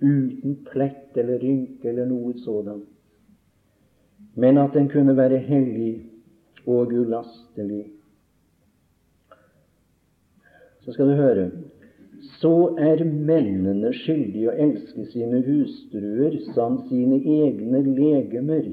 uten 0.00 0.56
plett 0.70 1.12
eller 1.20 1.44
rynke 1.44 1.92
eller 1.92 2.08
noe 2.08 2.32
sådant, 2.40 2.88
men 4.34 4.58
at 4.58 4.72
den 4.74 4.88
kunne 4.88 5.12
være 5.16 5.42
hellig 5.44 6.06
og 6.64 6.94
ulastelig 6.96 7.84
så 10.84 10.92
skal 10.92 11.10
du 11.10 11.16
høre 11.18 11.48
så 12.40 12.54
er 12.80 13.02
mennene 13.04 13.92
skyldige 13.96 14.50
å 14.50 14.56
elske 14.66 15.06
sine 15.12 15.40
hustruer 15.46 16.36
samt 16.54 16.88
sine 16.90 17.20
egne 17.20 17.82
legemer. 17.86 18.70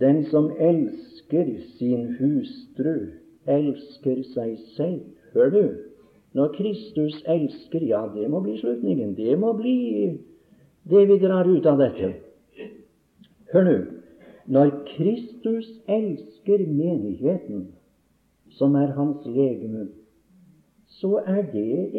Den 0.00 0.24
som 0.30 0.50
elsker 0.58 1.50
sin 1.78 2.14
hustru, 2.18 3.10
elsker 3.46 4.22
seg 4.34 4.56
selv. 4.74 5.02
Hør 5.34 5.52
du? 5.54 5.64
Når 6.34 6.54
Kristus 6.56 7.20
elsker, 7.30 7.82
ja, 7.86 8.02
det 8.14 8.26
må 8.30 8.42
bli 8.42 8.56
slutningen. 8.58 9.14
Det 9.14 9.36
må 9.38 9.52
bli 9.54 9.76
det 10.90 11.04
vi 11.10 11.18
drar 11.22 11.46
ut 11.46 11.66
av 11.70 11.78
dette. 11.78 12.10
Hør 13.54 13.68
nå. 13.68 13.76
Når 14.50 14.72
Kristus 14.90 15.70
elsker 15.88 16.66
menigheten, 16.68 17.68
som 18.58 18.74
er 18.78 18.92
hans 18.96 19.26
legeme, 19.26 19.88
så 21.00 21.20
er 21.26 21.42
det 21.52 21.90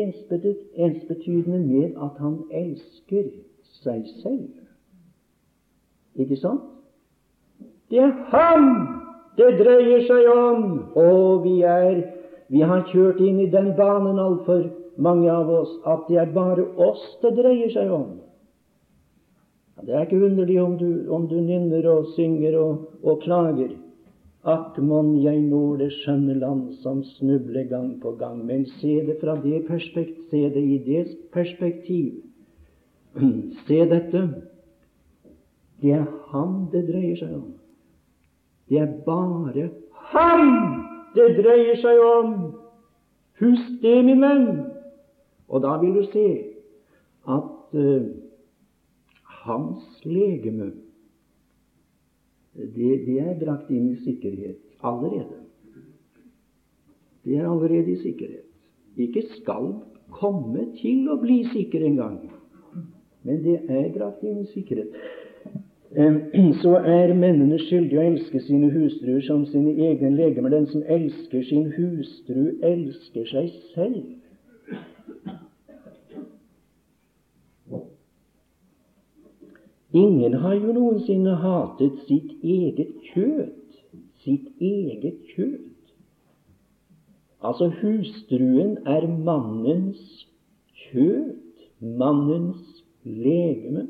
ensbetydende 0.75 1.59
med 1.59 1.97
at 1.99 2.19
han 2.19 2.37
elsker 2.51 3.31
seg 3.81 4.05
selv. 4.21 4.47
Ikke 6.15 6.37
sant? 6.39 6.63
Det 7.91 7.99
er 7.99 8.13
ham 8.31 8.69
det 9.37 9.57
dreier 9.59 10.05
seg 10.07 10.29
om! 10.31 10.61
Og 10.95 11.43
vi 11.43 11.59
er 11.67 12.05
vi 12.47 12.61
har 12.61 12.85
kjørt 12.91 13.19
inn 13.25 13.39
i 13.41 13.49
den 13.49 13.71
banen 13.77 14.19
altfor 14.21 14.67
mange 15.01 15.31
av 15.31 15.49
oss 15.49 15.71
at 15.89 16.05
det 16.09 16.19
er 16.21 16.33
bare 16.35 16.65
oss 16.77 17.03
det 17.23 17.33
dreier 17.39 17.71
seg 17.73 17.91
om. 17.91 18.19
Det 19.85 19.93
er 19.93 20.05
ikke 20.05 20.21
underlig 20.23 20.59
om 20.61 20.77
du, 20.79 20.89
om 21.11 21.25
du 21.27 21.35
nynner 21.41 21.85
og 21.91 22.13
synger 22.15 22.55
og, 22.61 22.85
og 23.03 23.19
klager. 23.25 23.73
Akk 24.45 24.77
mon 24.77 25.15
jeg 25.23 25.39
når 25.41 25.79
det 25.81 25.87
skjønne 26.03 26.35
land 26.37 26.75
som 26.83 26.99
snubler 27.15 27.65
gang 27.69 27.95
på 28.01 28.11
gang. 28.19 28.43
Men 28.45 28.67
se 28.77 28.99
det 29.07 29.17
fra 29.21 29.33
det 29.41 29.63
perspektiv, 29.65 30.21
se 30.29 30.41
det 30.53 30.61
i 30.61 30.77
det 30.85 31.05
perspektiv. 31.33 32.21
Se 33.67 33.77
dette. 33.89 34.21
Det 35.81 35.91
er 35.95 36.05
ham 36.33 36.67
det 36.71 36.81
dreier 36.89 37.15
seg 37.15 37.31
om. 37.31 37.53
Det 38.69 38.81
er 38.83 38.91
bare 39.05 39.69
ham 40.11 40.51
det 41.15 41.29
dreier 41.39 41.79
seg 41.79 42.01
om. 42.03 42.33
Husk 43.39 43.81
det, 43.81 43.95
min 44.05 44.21
venn. 44.21 44.47
Og 45.47 45.63
da 45.63 45.77
vil 45.81 45.95
du 45.95 46.03
se 46.11 46.27
at 47.31 47.79
uh, 47.79 48.07
hans 49.45 50.05
legeme 50.05 50.73
det, 52.55 52.91
det 53.05 53.19
er 53.19 53.35
brakt 53.39 53.71
inn 53.71 53.91
i 53.91 53.97
sikkerhet 54.03 54.61
allerede. 54.85 55.41
Det 57.25 57.37
er 57.37 57.49
allerede 57.49 57.91
i 57.91 57.99
sikkerhet. 58.03 58.45
Ikke 58.97 59.25
skal 59.35 59.73
komme 60.13 60.69
til 60.79 61.09
å 61.11 61.17
bli 61.19 61.41
sikker 61.51 61.83
engang, 61.83 62.19
men 63.25 63.41
det 63.43 63.57
er 63.67 63.89
brakt 63.95 64.23
inn 64.23 64.43
i 64.43 64.49
sikkerhet. 64.53 64.93
Så 66.61 66.73
er 66.75 67.13
mennene 67.15 67.57
skyldige 67.61 68.01
å 68.01 68.05
elske 68.09 68.41
sine 68.43 68.67
hustruer 68.73 69.21
som 69.23 69.45
sine 69.47 69.75
egne 69.87 70.11
legemer. 70.15 70.51
Den 70.51 70.67
som 70.67 70.83
elsker 70.91 71.43
sin 71.47 71.69
hustru, 71.75 72.57
elsker 72.63 73.27
seg 73.31 73.51
selv. 73.73 74.01
Ingen 79.95 80.33
har 80.43 80.57
jo 80.59 80.73
noensinne 80.75 81.37
hatet 81.39 82.01
sitt 82.07 82.43
eget 82.43 82.91
kjøtt. 83.13 83.77
Sitt 84.25 84.49
eget 84.59 85.21
kjøtt. 85.31 85.93
Altså, 87.45 87.69
hustruen 87.79 88.75
er 88.89 89.05
mannens 89.07 90.25
kjøtt, 90.87 91.63
mannens 91.79 92.83
legeme. 93.05 93.85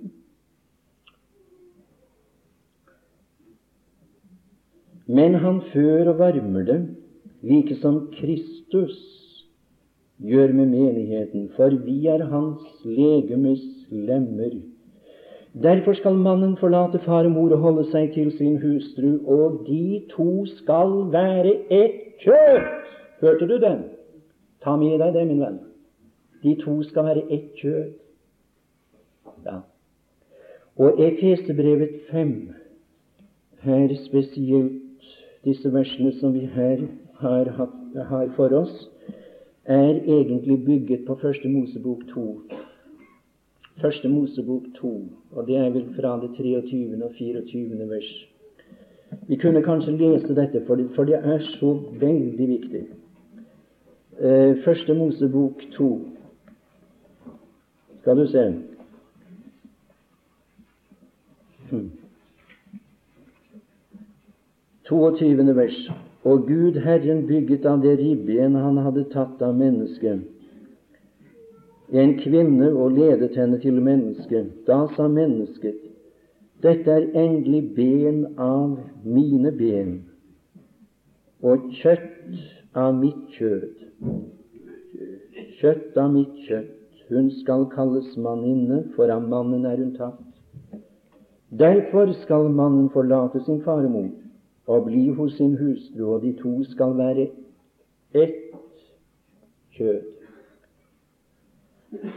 Men 5.08 5.39
han 5.41 5.62
før 5.72 6.12
og 6.14 6.22
varmer 6.22 6.70
det, 6.70 6.80
like 7.45 7.78
som 7.82 8.08
Kristus 8.14 8.97
gjør 10.22 10.53
med 10.53 10.70
menigheten, 10.74 11.49
for 11.58 11.74
vi 11.86 11.97
er 12.10 12.26
hans 12.30 12.86
legemes 12.86 13.66
lemmer. 13.89 14.58
Derfor 15.64 15.93
skal 15.93 16.16
mannen 16.16 16.58
forlate 16.58 16.99
far 16.99 17.24
og 17.24 17.32
mor 17.32 17.51
og 17.56 17.58
holde 17.58 17.86
seg 17.91 18.10
til 18.14 18.32
sin 18.38 18.58
hustru, 18.60 19.20
og 19.24 19.62
de 19.68 20.01
to 20.12 20.45
skal 20.58 20.97
være 21.14 21.53
ett 21.72 22.01
kjøtt. 22.20 22.89
Hørte 23.22 23.47
du 23.47 23.56
den? 23.64 23.86
Ta 24.64 24.76
med 24.76 24.99
deg 24.99 25.14
det, 25.16 25.24
min 25.28 25.39
venn. 25.39 25.62
De 26.43 26.58
to 26.60 26.82
skal 26.84 27.08
være 27.08 27.24
ett 27.32 27.56
kjøtt. 27.62 27.95
Ja. 29.45 29.62
Og 30.76 30.99
Efesebrevet 30.99 32.01
5, 32.12 32.36
her 33.64 33.95
spesielt 34.03 35.08
disse 35.45 35.72
versene 35.72 36.12
som 36.20 36.34
vi 36.34 36.49
her 36.51 36.84
har, 37.22 37.51
har 38.10 38.28
for 38.36 38.51
oss, 38.60 38.89
er 39.66 40.03
egentlig 40.03 40.66
bygget 40.66 41.06
på 41.08 41.16
Første 41.22 41.47
Mosebok 41.49 42.03
2. 42.14 42.26
Første 43.82 44.10
Mosebok 44.10 44.64
2, 44.80 44.92
og 45.32 45.48
det 45.48 45.58
er 45.58 45.70
vel 45.70 45.90
fra 45.96 46.16
det 46.22 46.30
23. 46.38 47.04
og 47.04 47.12
24. 47.18 47.90
vers. 47.90 48.12
Vi 49.28 49.36
kunne 49.36 49.64
kanskje 49.64 49.98
lese 49.98 50.36
dette, 50.36 50.62
for 50.66 50.76
det, 51.04 51.16
er 51.16 51.40
så 51.40 51.74
veldig 52.00 52.48
viktig. 52.48 52.84
Eh, 54.20 54.64
første 54.64 54.94
Mosebok 54.94 55.62
2. 55.72 55.90
Skal 58.00 58.18
du 58.18 58.28
se. 58.28 58.54
Hmm. 61.72 61.92
22. 64.90 65.56
vers. 65.56 65.92
Og 66.24 66.48
Gud 66.48 66.80
Herren 66.82 67.28
bygget 67.28 67.66
av 67.66 67.82
det 67.82 68.00
ribben 68.00 68.56
han 68.56 68.78
hadde 68.78 69.04
tatt 69.14 69.42
av 69.46 69.54
mennesket, 69.58 70.24
en 71.94 72.18
kvinne 72.20 72.72
og 72.74 72.92
ledet 72.92 73.36
henne 73.38 73.60
til 73.62 73.82
mennesket. 73.82 74.52
Da 74.68 74.86
sa 74.96 75.08
mennesket, 75.08 75.78
dette 76.64 76.92
er 76.92 77.10
endelig 77.14 77.62
ben 77.76 78.26
av 78.42 78.78
mine 79.04 79.52
ben 79.52 79.98
og 81.46 81.68
kjøtt 81.78 82.74
av 82.74 82.96
mitt 82.98 83.36
kjøtt. 83.38 83.84
Kjøtt 85.60 86.00
av 86.02 86.14
mitt 86.14 86.40
kjøtt. 86.48 86.72
Hun 87.10 87.28
skal 87.38 87.68
kalles 87.70 88.16
manninne, 88.18 88.80
for 88.96 89.12
av 89.14 89.28
mannen 89.30 89.68
er 89.70 89.78
hun 89.78 89.92
tatt. 89.94 90.24
Derfor 91.54 92.10
skal 92.24 92.50
mannen 92.50 92.90
forlate 92.90 93.44
sin 93.46 93.62
far 93.62 93.86
og 93.86 94.10
og 94.66 94.86
bli 94.88 95.10
hos 95.14 95.36
sin 95.38 95.54
hustru, 95.58 96.16
og 96.16 96.22
de 96.24 96.34
to 96.42 96.64
skal 96.64 96.98
være 96.98 97.28
ett 98.14 98.56
kjød. 101.96 102.12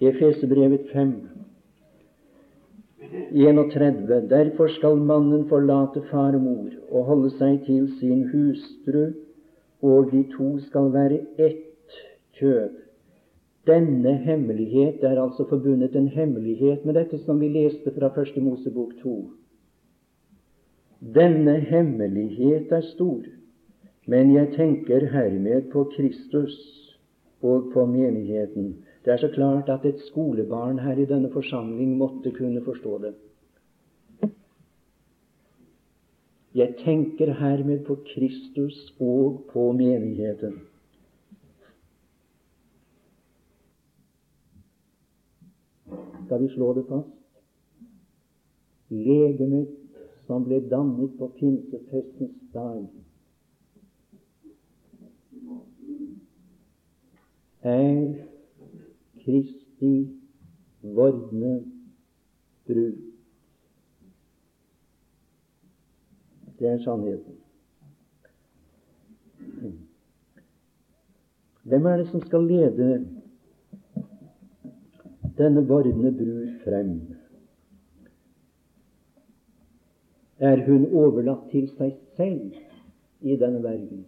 Efesebrevet 0.00 0.80
5, 0.92 1.28
31. 3.32 4.28
Derfor 4.30 4.68
skal 4.68 4.96
mannen 4.96 5.48
forlate 5.48 6.02
far 6.10 6.34
og 6.34 6.40
mor 6.40 6.68
og 6.90 7.04
holde 7.04 7.30
seg 7.30 7.64
til 7.66 7.88
sin 8.00 8.28
hustru, 8.30 9.08
og 9.82 10.12
de 10.12 10.24
to 10.36 10.58
skal 10.68 10.92
være 10.92 11.20
ett 11.38 11.96
kjøp. 12.38 12.76
Denne 13.66 14.14
hemmelighet 14.24 15.04
er 15.04 15.20
altså 15.22 15.44
forbundet 15.48 15.96
en 15.96 16.08
hemmelighet 16.08 16.84
med 16.84 16.94
dette 16.94 17.18
som 17.24 17.40
vi 17.40 17.48
leste 17.48 17.92
fra 17.98 18.08
Første 18.14 18.40
Mosebok 18.40 18.94
2. 19.02 19.16
Denne 21.14 21.58
hemmelighet 21.60 22.72
er 22.72 22.80
stor, 22.80 23.22
men 24.08 24.30
jeg 24.32 24.54
tenker 24.56 25.04
hermed 25.12 25.66
på 25.72 25.84
Kristus 25.92 26.54
og 27.44 27.70
på 27.74 27.84
menigheten. 27.86 28.70
Det 29.04 29.12
er 29.12 29.20
så 29.20 29.28
klart 29.34 29.68
at 29.68 29.84
et 29.84 30.00
skolebarn 30.06 30.78
her 30.80 30.96
i 30.96 31.04
denne 31.08 31.28
forsamling 31.32 31.96
måtte 32.00 32.32
kunne 32.32 32.62
forstå 32.64 32.98
det. 33.02 33.14
Jeg 36.54 36.74
tenker 36.80 37.34
hermed 37.36 37.84
på 37.84 37.98
Kristus 38.14 38.94
og 38.98 39.44
på 39.52 39.72
menigheten. 39.72 40.56
Skal 46.24 46.42
vi 46.42 46.48
slå 46.54 46.72
det 46.76 46.86
fast? 46.88 47.12
Legemet 48.88 49.68
som 50.26 50.48
ble 50.48 50.62
dannet 50.70 51.12
på 51.20 51.28
pinsefestens 51.36 52.40
dag, 52.52 52.88
er 57.68 58.14
Kristi 59.24 59.92
vordne 60.82 61.52
brud. 62.66 62.96
Det 66.58 66.68
er 66.68 66.78
sannheten. 66.82 67.34
Hvem 71.62 71.86
er 71.86 71.96
det 71.96 72.08
som 72.08 72.22
skal 72.24 72.44
lede 72.44 73.06
denne 75.38 75.68
vordende 75.68 76.12
brud 76.12 76.48
frem? 76.64 77.00
Er 80.38 80.66
hun 80.66 80.86
overlatt 80.94 81.50
til 81.50 81.68
seg 81.76 81.96
selv 82.16 82.54
i 83.20 83.36
denne 83.36 83.62
verden 83.62 84.04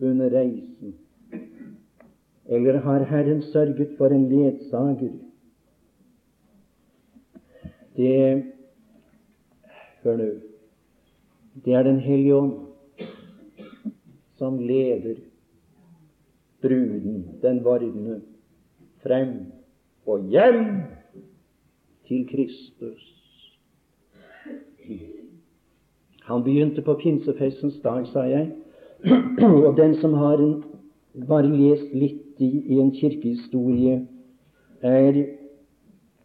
under 0.00 0.30
reisen? 0.30 0.94
Eller 2.50 2.80
har 2.82 3.04
Herren 3.06 3.42
sørget 3.42 3.94
for 3.98 4.06
en 4.06 4.28
ledsager? 4.28 5.12
Det 7.96 8.44
Hør 10.02 10.16
nå. 10.16 10.28
Det 11.64 11.74
er 11.74 11.82
Den 11.82 12.00
hellige 12.00 12.34
ånd 12.34 12.54
som 14.38 14.58
leder 14.58 15.14
bruden, 16.62 17.26
den 17.42 17.64
vordende, 17.64 18.20
frem 19.02 19.28
og 20.06 20.24
hjem 20.28 20.64
til 22.08 22.28
Kristus. 22.28 23.04
Han 26.22 26.44
begynte 26.44 26.82
på 26.82 26.94
pinsefestens 27.02 27.80
dag, 27.84 28.06
sa 28.06 28.20
jeg, 28.20 28.52
og 29.66 29.76
den 29.76 29.94
som 30.00 30.14
har 30.14 30.40
en, 30.40 30.64
bare 31.28 31.48
lest 31.50 31.92
litt 31.92 32.29
i, 32.40 32.78
en 32.80 32.90
kirkehistorie, 32.96 34.06
er, 34.80 35.18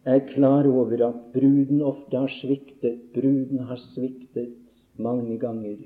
er 0.04 0.22
klar 0.32 0.66
over 0.66 1.08
at 1.08 1.20
bruden 1.34 1.82
ofte 1.82 2.16
har 2.16 2.32
sviktet. 2.40 3.00
Bruden 3.14 3.58
har 3.68 3.80
sviktet 3.92 4.54
mange 4.96 5.38
ganger. 5.38 5.76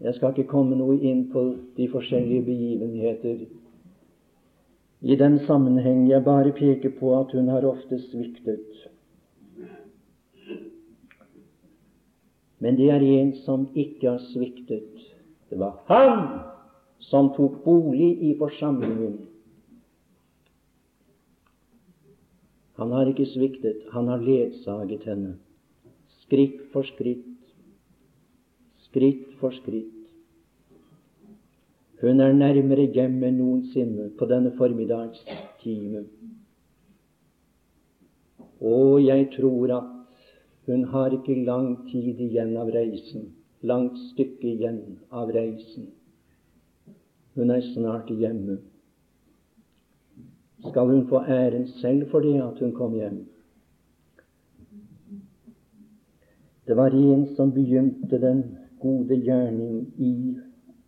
Jeg 0.00 0.14
skal 0.14 0.34
ikke 0.34 0.50
komme 0.50 0.76
noe 0.76 0.98
inn 1.00 1.28
på 1.32 1.44
de 1.78 1.86
forskjellige 1.88 2.44
begivenheter 2.44 3.44
i 5.00 5.16
den 5.16 5.38
sammenheng. 5.46 6.08
Jeg 6.10 6.24
bare 6.24 6.52
peker 6.52 6.92
på 6.98 7.14
at 7.20 7.32
hun 7.32 7.48
har 7.48 7.64
ofte 7.64 8.00
sviktet. 8.10 8.88
Men 12.58 12.76
det 12.76 12.90
er 12.90 13.04
en 13.04 13.32
som 13.44 13.68
ikke 13.74 14.10
har 14.10 14.20
sviktet. 14.32 14.92
Det 15.50 15.58
var 15.60 15.78
han 15.88 16.53
som 17.10 17.30
tok 17.36 17.62
bolig 17.64 18.10
i 18.22 18.34
forsamlingen. 18.38 19.18
Han 22.74 22.92
har 22.92 23.06
ikke 23.06 23.26
sviktet, 23.30 23.84
han 23.92 24.08
har 24.10 24.22
ledsaget 24.22 25.04
henne, 25.06 25.36
skritt 26.24 26.64
for 26.72 26.82
skritt, 26.88 27.28
skritt 28.88 29.36
for 29.38 29.54
skritt. 29.54 29.92
Hun 32.02 32.20
er 32.20 32.34
nærmere 32.34 32.88
hjem 32.92 33.22
enn 33.24 33.38
noensinne 33.38 34.10
på 34.18 34.26
denne 34.28 34.50
formiddagstime. 34.58 36.02
Og 38.60 39.04
jeg 39.04 39.28
tror 39.36 39.76
at 39.78 39.90
hun 40.66 40.84
har 40.90 41.14
ikke 41.14 41.44
lang 41.46 41.76
tid 41.90 42.20
igjen 42.26 42.56
av 42.56 42.72
reisen, 42.74 43.30
langt 43.62 43.96
stykke 44.10 44.50
igjen 44.50 44.80
av 45.12 45.30
reisen. 45.36 45.92
Hun 47.34 47.50
er 47.50 47.60
snart 47.60 48.10
hjemme. 48.18 48.58
Skal 50.68 50.86
hun 50.86 51.06
få 51.08 51.22
æren 51.28 51.66
selv 51.68 52.10
for 52.10 52.20
det 52.20 52.34
at 52.42 52.58
hun 52.60 52.72
kom 52.72 52.94
hjem? 52.94 53.26
Det 56.66 56.76
var 56.76 56.90
en 56.90 57.26
som 57.36 57.52
begynte 57.52 58.20
den 58.20 58.44
gode 58.80 59.20
gjerning 59.20 59.94
i 59.98 60.36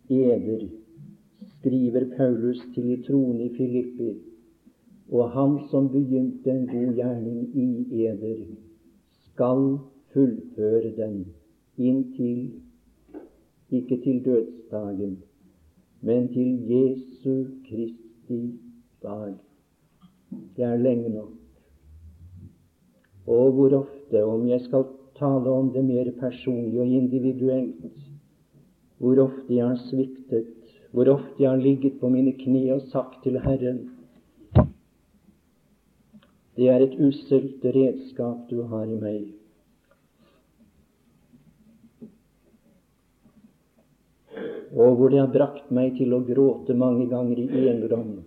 eder 0.09 0.67
skriver 1.67 2.05
Paulus 2.17 2.59
til 2.73 2.83
de 2.83 3.03
troende 3.03 3.45
i 3.45 3.55
Filippi, 3.57 4.13
og 5.11 5.31
han 5.31 5.57
som 5.71 5.89
begynte 5.91 6.51
en 6.51 6.67
god 6.67 6.93
gjerning 6.95 7.39
i 7.55 8.05
eder, 8.05 8.45
skal 9.25 9.77
fullføre 10.13 10.91
den 10.97 11.25
inntil 11.77 12.51
ikke 13.71 14.01
til 14.03 14.25
dødsdagen, 14.25 15.17
men 16.07 16.29
til 16.31 16.53
Jesu 16.71 17.33
Kristi 17.67 18.39
dag. 19.03 19.33
Det 20.55 20.63
er 20.65 20.79
lenge 20.79 21.09
nok. 21.09 21.33
Og 23.27 23.51
hvor 23.51 23.75
ofte, 23.81 24.23
om 24.23 24.47
jeg 24.47 24.61
skal 24.61 24.87
tale 25.19 25.51
om 25.51 25.73
det 25.73 25.83
mer 25.85 26.11
personlig 26.19 26.79
og 26.79 26.87
individuelt, 26.87 27.91
hvor 28.97 29.19
ofte 29.27 29.55
jeg 29.55 29.67
har 29.67 29.83
sviktet, 29.89 30.47
hvor 30.91 31.11
ofte 31.17 31.43
jeg 31.43 31.49
har 31.49 31.61
ligget 31.61 31.99
på 31.99 32.09
mine 32.09 32.33
kne 32.39 32.63
og 32.73 32.81
sagt 32.91 33.23
til 33.23 33.39
Herren 33.43 33.83
det 36.57 36.69
er 36.73 36.81
et 36.81 36.95
usselt 37.05 37.65
redskap 37.65 38.47
du 38.49 38.63
har 38.65 38.87
i 38.89 38.95
meg. 38.97 39.25
Og 44.75 44.97
hvor 44.97 45.11
det 45.13 45.21
har 45.21 45.31
brakt 45.31 45.69
meg 45.71 45.95
til 45.97 46.15
å 46.15 46.23
gråte 46.27 46.75
mange 46.75 47.07
ganger 47.11 47.39
i 47.39 47.67
enerom 47.71 48.17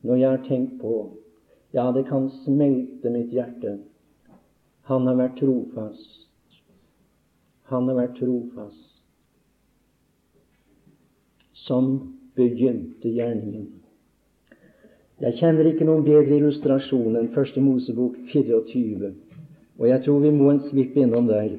når 0.00 0.16
jeg 0.16 0.30
har 0.30 0.46
tenkt 0.46 0.78
på 0.80 0.94
ja, 1.76 1.90
det 1.92 2.06
kan 2.08 2.24
smelte 2.42 3.10
mitt 3.14 3.30
hjerte. 3.30 3.76
Han 4.90 5.04
har 5.06 5.18
vært 5.20 5.36
trofast. 5.38 6.24
Han 7.70 7.86
har 7.86 7.98
vært 8.00 8.16
trofast 8.18 8.88
som 11.60 11.92
begynte 12.34 13.12
gjerningen. 13.12 13.68
Jeg 15.20 15.36
kjenner 15.38 15.68
ikke 15.68 15.86
noen 15.86 16.02
bedre 16.02 16.38
illustrasjon 16.40 17.18
enn 17.20 17.30
Første 17.34 17.60
Mosebok 17.62 18.16
24, 18.32 19.12
og 19.78 19.86
jeg 19.86 20.02
tror 20.06 20.22
vi 20.24 20.32
må 20.34 20.48
en 20.50 20.62
svipp 20.70 20.96
innom 20.98 21.28
der. 21.28 21.58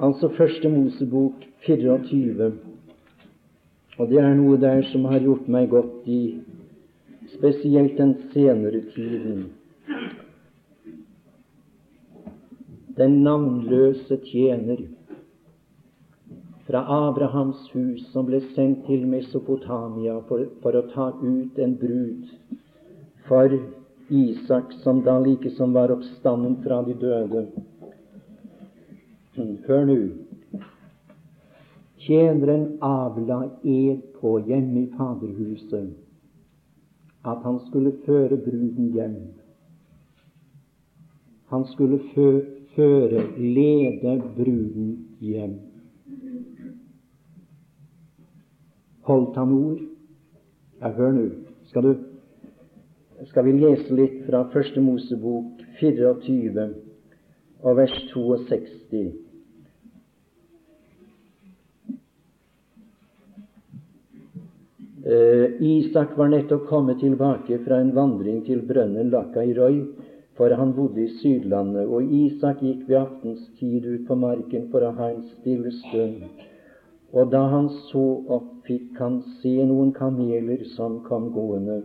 Altså 0.00 0.28
Første 0.28 0.68
Mosebok 0.68 1.32
24, 1.66 2.52
og 3.98 4.08
det 4.08 4.20
er 4.22 4.34
noe 4.38 4.56
der 4.56 4.80
som 4.88 5.04
har 5.04 5.20
gjort 5.20 5.48
meg 5.52 5.66
godt 5.68 6.06
i 6.08 6.20
spesielt 7.34 7.98
den 7.98 8.14
senere 8.32 8.80
tiden. 8.94 9.42
Den 12.96 13.20
navnløse 13.26 14.16
tjener 14.24 14.80
fra 16.64 16.80
Abrahams 16.96 17.68
hus 17.74 18.06
som 18.14 18.24
ble 18.30 18.40
sendt 18.54 18.86
til 18.88 19.04
Mesopotamia 19.04 20.16
for, 20.30 20.48
for 20.62 20.80
å 20.80 20.86
ta 20.94 21.10
ut 21.20 21.60
en 21.60 21.76
brud 21.76 22.32
for 23.28 23.52
Isak, 24.08 24.72
som 24.80 25.04
da 25.04 25.20
likesom 25.20 25.76
var 25.76 25.92
oppstanden 25.92 26.56
fra 26.64 26.80
de 26.88 26.96
døde. 27.04 27.50
Hør 29.36 29.84
nå. 29.84 29.96
Tjeneren 32.00 32.78
avla 32.82 33.42
ed 33.62 34.00
på 34.20 34.38
hjemme 34.46 34.82
i 34.82 34.90
faderhuset 34.96 35.92
at 37.24 37.42
han 37.44 37.60
skulle 37.68 37.92
føre 38.06 38.36
bruden 38.36 38.92
hjem. 38.94 39.16
Han 41.52 41.66
skulle 41.66 42.00
føre, 42.14 43.22
lede 43.38 44.22
bruden 44.36 45.06
hjem. 45.20 45.58
Holdt 49.02 49.36
han 49.36 49.52
ord? 49.52 49.78
Ja, 50.80 50.90
hør 50.92 51.12
nå. 51.12 51.26
Skal, 51.64 51.82
du, 51.82 51.94
skal 53.26 53.44
vi 53.44 53.58
lese 53.58 53.94
litt 53.94 54.22
fra 54.26 54.46
Første 54.52 54.80
Mosebok 54.80 55.60
24 55.80 56.89
og 57.62 57.76
vers 57.76 57.96
62. 58.12 59.10
Uh, 65.00 65.56
Isak 65.64 66.12
var 66.18 66.28
nettopp 66.28 66.66
kommet 66.68 67.00
tilbake 67.00 67.58
fra 67.64 67.80
en 67.80 67.94
vandring 67.96 68.42
til 68.44 68.60
brønnen 68.68 69.08
Lakairoi, 69.10 69.86
for 70.36 70.52
han 70.56 70.74
bodde 70.76 71.02
i 71.04 71.14
Sydlandet, 71.20 71.88
og 71.88 72.04
Isak 72.04 72.60
gikk 72.64 72.86
ved 72.88 73.00
aftenstid 73.00 73.86
ut 73.88 74.06
på 74.08 74.16
marken 74.16 74.68
for 74.72 74.84
å 74.84 74.92
ha 74.96 75.08
en 75.12 75.22
stille 75.34 75.72
stund. 75.82 76.28
Og 77.12 77.32
da 77.32 77.42
han 77.50 77.68
så 77.88 78.04
opp, 78.36 78.52
fikk 78.68 79.00
han 79.02 79.18
se 79.40 79.56
noen 79.66 79.90
kameler 79.96 80.62
som 80.76 81.00
kom 81.08 81.30
gående. 81.34 81.80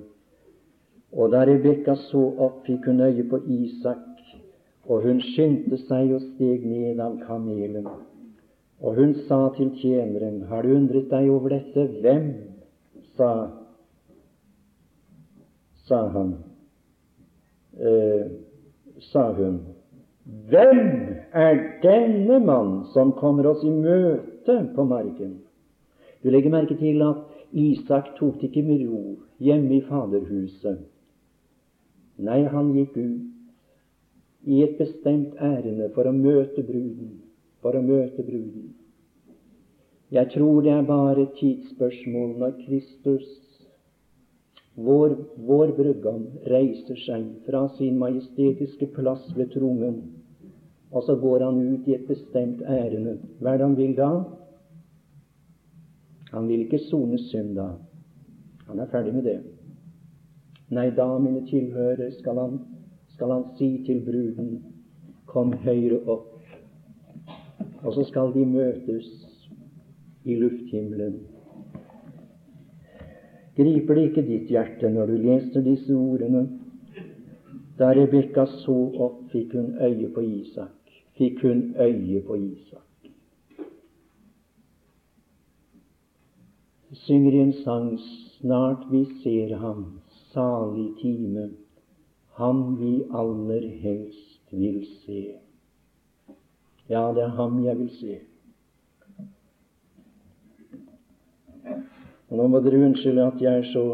Og 1.15 1.32
da 1.32 1.45
Rebekka 1.47 1.95
så 2.09 2.21
opp, 2.45 2.61
fikk 2.67 2.91
hun 2.91 3.01
øye 3.07 3.26
på 3.32 3.39
Isak, 3.47 4.14
og 4.86 5.01
hun 5.01 5.21
skyndte 5.33 5.79
seg 5.88 6.13
og 6.13 6.21
steg 6.21 6.65
ned 6.67 6.99
av 7.01 7.17
kamelen. 7.25 7.88
Og 8.86 8.97
hun 8.99 9.15
sa 9.27 9.49
til 9.57 9.71
tjeneren, 9.79 10.43
Har 10.49 10.61
du 10.61 10.75
undret 10.75 11.09
deg 11.09 11.29
over 11.29 11.49
dette? 11.49 11.88
Hvem? 12.01 12.33
sa, 13.15 13.47
sa 15.88 16.07
han. 16.07 16.36
Eh, 17.79 18.25
sa 18.99 19.31
hun. 19.33 19.59
Hvem 20.49 20.79
er 21.33 21.55
denne 21.83 22.39
mann 22.39 22.86
som 22.93 23.13
kommer 23.13 23.47
oss 23.47 23.63
i 23.63 23.69
møte? 23.69 24.31
på 24.75 24.83
marken. 24.83 25.39
Du 26.23 26.29
legger 26.29 26.51
merke 26.51 26.75
til 26.77 27.01
at 27.01 27.23
Isak 27.51 28.11
tok 28.19 28.36
det 28.41 28.51
ikke 28.51 28.61
med 28.61 28.83
ro 28.86 29.15
hjemme 29.39 29.77
i 29.77 29.81
faderhuset. 29.81 30.83
Nei, 32.17 32.43
han 32.43 32.73
gikk 32.75 32.97
ut 32.97 33.34
i 34.45 34.63
et 34.63 34.77
bestemt 34.77 35.37
ærende 35.41 35.89
for 35.95 36.07
å 36.07 36.15
møte 36.15 36.63
bruden. 36.63 37.15
For 37.65 37.77
å 37.77 37.81
møte 37.81 38.23
bruden. 38.23 38.73
Jeg 40.13 40.29
tror 40.35 40.61
det 40.61 40.71
er 40.71 40.85
bare 40.85 41.25
et 41.25 41.33
tidsspørsmål 41.39 42.35
når 42.41 42.59
Kristus, 42.61 43.25
vår, 44.75 45.15
vår 45.47 45.73
brudgom, 45.77 46.27
reiser 46.51 46.99
seg 47.07 47.25
fra 47.47 47.65
sin 47.79 47.97
majestetiske 47.99 48.91
plass 48.93 49.25
ved 49.35 49.49
tronen 49.55 50.03
og 50.95 51.03
så 51.03 51.15
går 51.15 51.43
han 51.43 51.73
ut 51.73 51.87
i 51.87 51.93
et 51.93 52.07
bestemt 52.07 52.61
ærende. 52.61 53.17
Hva 53.39 53.51
er 53.53 53.57
det 53.57 53.65
han 53.67 53.77
vil 53.77 53.95
da? 53.97 54.11
Han 56.31 56.47
vil 56.47 56.61
ikke 56.63 56.79
sone 56.87 57.19
synd 57.27 57.55
da. 57.57 57.73
Han 58.69 58.79
er 58.79 58.87
ferdig 58.91 59.11
med 59.13 59.27
det. 59.27 59.39
Nei, 60.71 60.89
da, 60.95 61.07
mine 61.19 61.43
tilhørere, 61.49 62.11
skal 62.19 62.39
han, 62.39 62.55
skal 63.16 63.32
han 63.32 63.45
si 63.57 63.70
til 63.88 64.03
bruden, 64.05 64.51
kom 65.26 65.53
høyre 65.66 65.99
opp. 66.05 66.32
Og 67.86 67.93
så 67.95 68.05
skal 68.09 68.34
de 68.36 68.45
møtes 68.45 69.09
i 70.26 70.38
lufthimmelen. 70.39 71.20
Griper 73.55 73.95
det 73.95 74.07
ikke 74.09 74.26
ditt 74.28 74.49
hjerte 74.51 74.89
når 74.91 75.11
du 75.11 75.20
leser 75.26 75.63
disse 75.63 75.95
ordene? 75.95 76.47
Da 77.80 77.91
Rebekka 77.95 78.45
så 78.61 78.76
opp, 79.07 79.22
fikk 79.32 79.55
hun 79.55 79.78
øye 79.80 80.09
på 80.11 80.24
Isak 80.24 80.76
fikk 81.18 81.41
hun 81.41 81.76
øye 81.80 82.22
på 82.28 82.36
Isak. 82.36 82.82
synger 86.95 87.32
i 87.32 87.39
en 87.39 87.53
sang 87.53 87.99
snart 87.99 88.86
vi 88.91 89.05
ser 89.24 89.57
ham, 89.57 89.99
salig 90.34 90.93
time, 91.01 91.49
ham 92.39 92.77
vi 92.79 92.93
aller 93.13 93.67
helst 93.81 94.51
vil 94.51 94.81
se. 95.03 95.21
Ja, 96.89 97.11
det 97.15 97.23
er 97.23 97.36
ham 97.38 97.63
jeg 97.65 97.79
vil 97.79 97.91
se. 97.99 98.17
Og 102.29 102.38
Nå 102.38 102.47
må 102.47 102.59
dere 102.59 102.81
unnskylde 102.86 103.29
at 103.29 103.41
jeg 103.41 103.61
er 103.61 103.71
så 103.71 103.86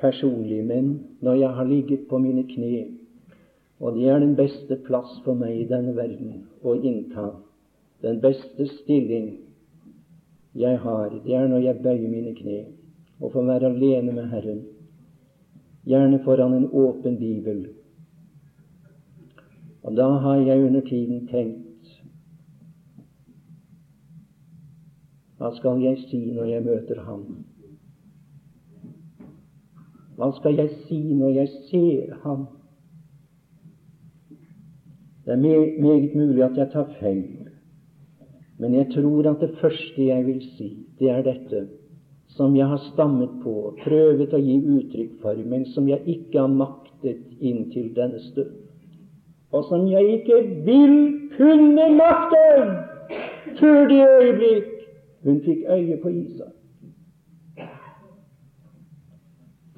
personlig, 0.00 0.64
men 0.64 0.94
når 1.20 1.34
jeg 1.42 1.54
har 1.58 1.64
ligget 1.64 2.08
på 2.08 2.18
mine 2.18 2.46
kne 2.48 2.86
og 3.80 3.94
det 3.96 4.08
er 4.08 4.18
den 4.20 4.36
beste 4.36 4.76
plass 4.86 5.12
for 5.24 5.38
meg 5.40 5.56
i 5.56 5.68
denne 5.68 5.94
verden 5.96 6.42
å 6.62 6.74
innta. 6.76 7.30
Den 8.04 8.20
beste 8.20 8.66
stilling 8.74 9.30
jeg 10.56 10.80
har, 10.82 11.08
det 11.24 11.36
er 11.36 11.48
når 11.48 11.64
jeg 11.64 11.82
bøyer 11.84 12.12
mine 12.12 12.34
kne 12.36 12.58
og 13.20 13.32
får 13.32 13.46
være 13.48 13.70
alene 13.72 14.12
med 14.12 14.28
Herren, 14.32 14.60
gjerne 15.84 16.22
foran 16.24 16.54
en 16.54 16.68
åpen 16.72 17.18
bibel. 17.18 17.68
Og 19.82 19.96
da 19.96 20.08
har 20.22 20.36
jeg 20.36 20.64
under 20.64 20.80
tiden 20.80 21.26
tenkt 21.26 21.66
Hva 25.40 25.54
skal 25.56 25.80
jeg 25.80 25.96
si 26.10 26.18
når 26.36 26.44
jeg 26.44 26.64
møter 26.64 26.98
ham? 27.00 27.22
Hva 30.20 30.28
skal 30.36 30.58
jeg 30.60 30.68
si 30.84 30.98
når 31.16 31.30
jeg 31.32 31.48
ser 31.70 32.18
ham? 32.24 32.42
Det 35.24 35.32
er 35.32 35.80
meget 35.80 36.14
mulig 36.14 36.44
at 36.44 36.56
jeg 36.56 36.68
tar 36.72 36.92
feil, 37.00 37.48
men 38.58 38.74
jeg 38.74 38.90
tror 38.92 39.30
at 39.30 39.40
det 39.40 39.56
første 39.60 40.06
jeg 40.06 40.26
vil 40.26 40.42
si, 40.58 40.68
det 40.98 41.10
er 41.10 41.22
dette 41.22 41.68
som 42.36 42.56
jeg 42.56 42.66
har 42.66 42.80
stammet 42.92 43.30
på, 43.42 43.52
og 43.70 43.80
prøvet 43.84 44.34
å 44.34 44.40
gi 44.40 44.56
uttrykk 44.76 45.16
for, 45.22 45.38
men 45.50 45.66
som 45.74 45.88
jeg 45.88 46.02
ikke 46.06 46.40
har 46.40 46.52
maktet 46.52 47.24
inntil 47.40 47.90
denne 47.96 48.20
stund, 48.30 48.54
og 49.50 49.66
som 49.66 49.86
jeg 49.90 50.20
ikke 50.20 50.38
vil 50.66 50.96
kunne 51.36 51.88
makte 51.98 52.44
før 53.58 53.88
det 53.90 54.00
øyeblikk 54.06 54.68
hun 55.24 55.40
fikk 55.44 55.66
øye 55.68 55.98
på 56.02 56.08
Isak. 56.08 56.54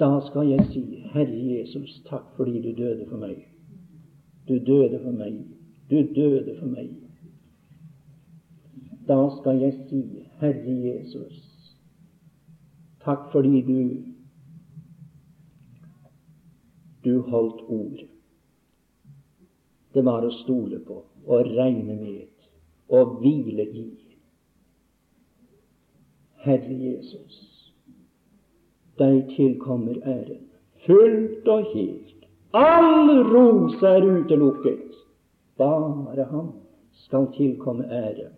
Da 0.01 0.21
skal 0.27 0.49
jeg 0.49 0.67
si, 0.73 0.83
Herre 1.13 1.41
Jesus, 1.47 2.03
takk 2.09 2.35
fordi 2.37 2.61
du 2.63 2.73
døde 2.83 3.07
for 3.09 3.23
meg. 3.23 3.37
Du 4.49 4.55
døde 4.67 4.99
for 5.03 5.15
meg. 5.15 5.37
Du 5.91 5.97
døde 6.15 6.57
for 6.59 6.67
meg. 6.67 6.91
da 9.09 9.19
skal 9.41 9.61
jeg 9.61 9.73
si, 9.89 10.03
Herre 10.41 10.75
Jesus, 10.87 11.52
takk 13.05 13.31
fordi 13.33 13.63
du 13.67 13.79
du 17.05 17.21
holdt 17.21 17.63
ord. 17.69 18.05
Det 19.93 20.05
var 20.07 20.25
å 20.25 20.31
stole 20.43 20.79
på 20.87 21.01
og 21.27 21.51
regne 21.57 21.97
med 21.99 22.31
og 22.93 23.19
hvile 23.23 23.67
i. 23.67 23.89
Herre 26.47 26.79
Jesus, 26.79 27.43
deg 28.99 29.29
tilkommer 29.35 29.99
æren 30.07 30.47
fullt 30.87 31.49
og 31.49 31.75
helt. 31.75 32.27
All 32.53 33.23
ros 33.33 33.83
er 33.83 34.05
utelukket. 34.05 34.89
Bare 35.59 36.25
han 36.31 36.51
skal 37.05 37.29
tilkomme 37.37 37.85
ære, 37.85 38.31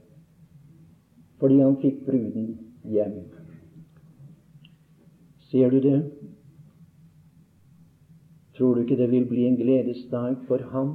fordi 1.40 1.60
han 1.60 1.76
fikk 1.82 2.04
bruden 2.06 2.50
hjem. 2.84 3.22
Ser 5.55 5.70
du 5.70 5.80
det? 5.80 6.11
Tror 8.57 8.74
du 8.74 8.80
ikke 8.80 8.96
det 8.96 9.07
vil 9.11 9.26
bli 9.30 9.44
en 9.46 9.57
gledesdag 9.57 10.40
for 10.48 10.59
ham 10.72 10.88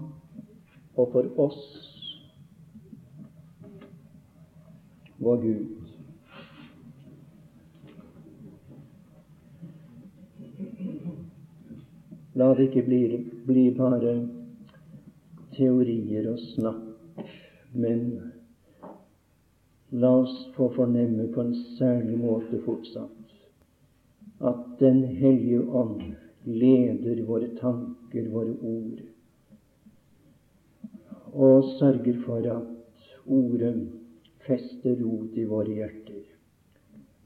og 0.99 1.14
for 1.14 1.30
oss? 1.39 1.62
Vår 5.18 5.38
Gud. 5.43 5.62
La 12.36 12.49
det 12.57 12.66
ikke 12.68 12.84
bli, 12.89 12.99
bli 13.47 13.64
bare 13.78 14.18
teorier 15.55 16.28
og 16.34 16.43
snakk, 16.49 17.24
men 17.72 18.03
la 20.03 20.12
oss 20.26 20.36
få 20.60 20.68
fornemme 20.76 21.30
på 21.32 21.47
en 21.47 21.55
særlig 21.80 22.20
måte 22.20 22.60
fortsatt 22.68 23.18
at 24.42 24.66
Den 24.80 25.04
hellige 25.04 25.60
ånd 25.62 26.02
leder 26.44 27.24
våre 27.28 27.50
tanker, 27.60 28.30
våre 28.32 28.56
ord, 28.64 29.02
og 31.34 31.64
sørger 31.80 32.22
for 32.26 32.48
at 32.48 33.28
ordet 33.28 33.76
fester 34.48 34.96
rot 35.04 35.36
i 35.36 35.44
våre 35.44 35.76
hjerter, 35.82 36.24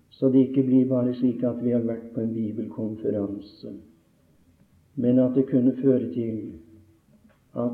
så 0.09 0.29
det 0.33 0.47
ikke 0.47 0.65
blir 0.65 0.89
bare 0.89 1.13
slik 1.13 1.45
at 1.45 1.61
vi 1.61 1.77
har 1.77 1.85
vært 1.85 2.09
på 2.15 2.25
en 2.25 2.33
bibelkonferanse 2.33 3.77
men 4.95 5.19
at 5.19 5.35
det 5.35 5.47
kunne 5.49 5.75
føre 5.81 6.11
til 6.13 6.53
at 7.57 7.71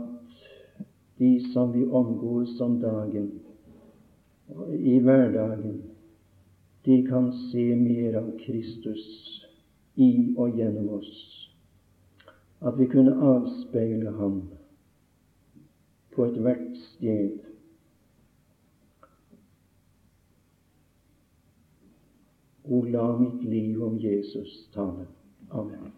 de 1.20 1.32
som 1.54 1.74
vi 1.74 1.86
omgås 1.86 2.60
om 2.62 2.80
dagen, 2.82 3.32
i 4.80 5.00
hverdagen, 5.00 5.82
de 6.90 7.08
kan 7.08 7.34
se 7.52 7.76
mer 7.76 8.16
av 8.18 8.32
Kristus 8.42 9.04
i 9.96 10.34
og 10.38 10.56
gjennom 10.58 10.88
oss. 10.98 11.12
At 12.66 12.80
vi 12.80 12.88
kunne 12.90 13.14
avspeile 13.14 14.16
ham 14.18 14.40
på 16.16 16.26
ethvert 16.26 16.80
sted. 16.88 17.38
O, 22.66 22.82
la 22.82 23.06
mitt 23.22 23.44
liv 23.46 23.84
om 23.86 24.02
Jesus 24.02 24.64
tale. 24.74 25.06
Amen. 25.50 25.94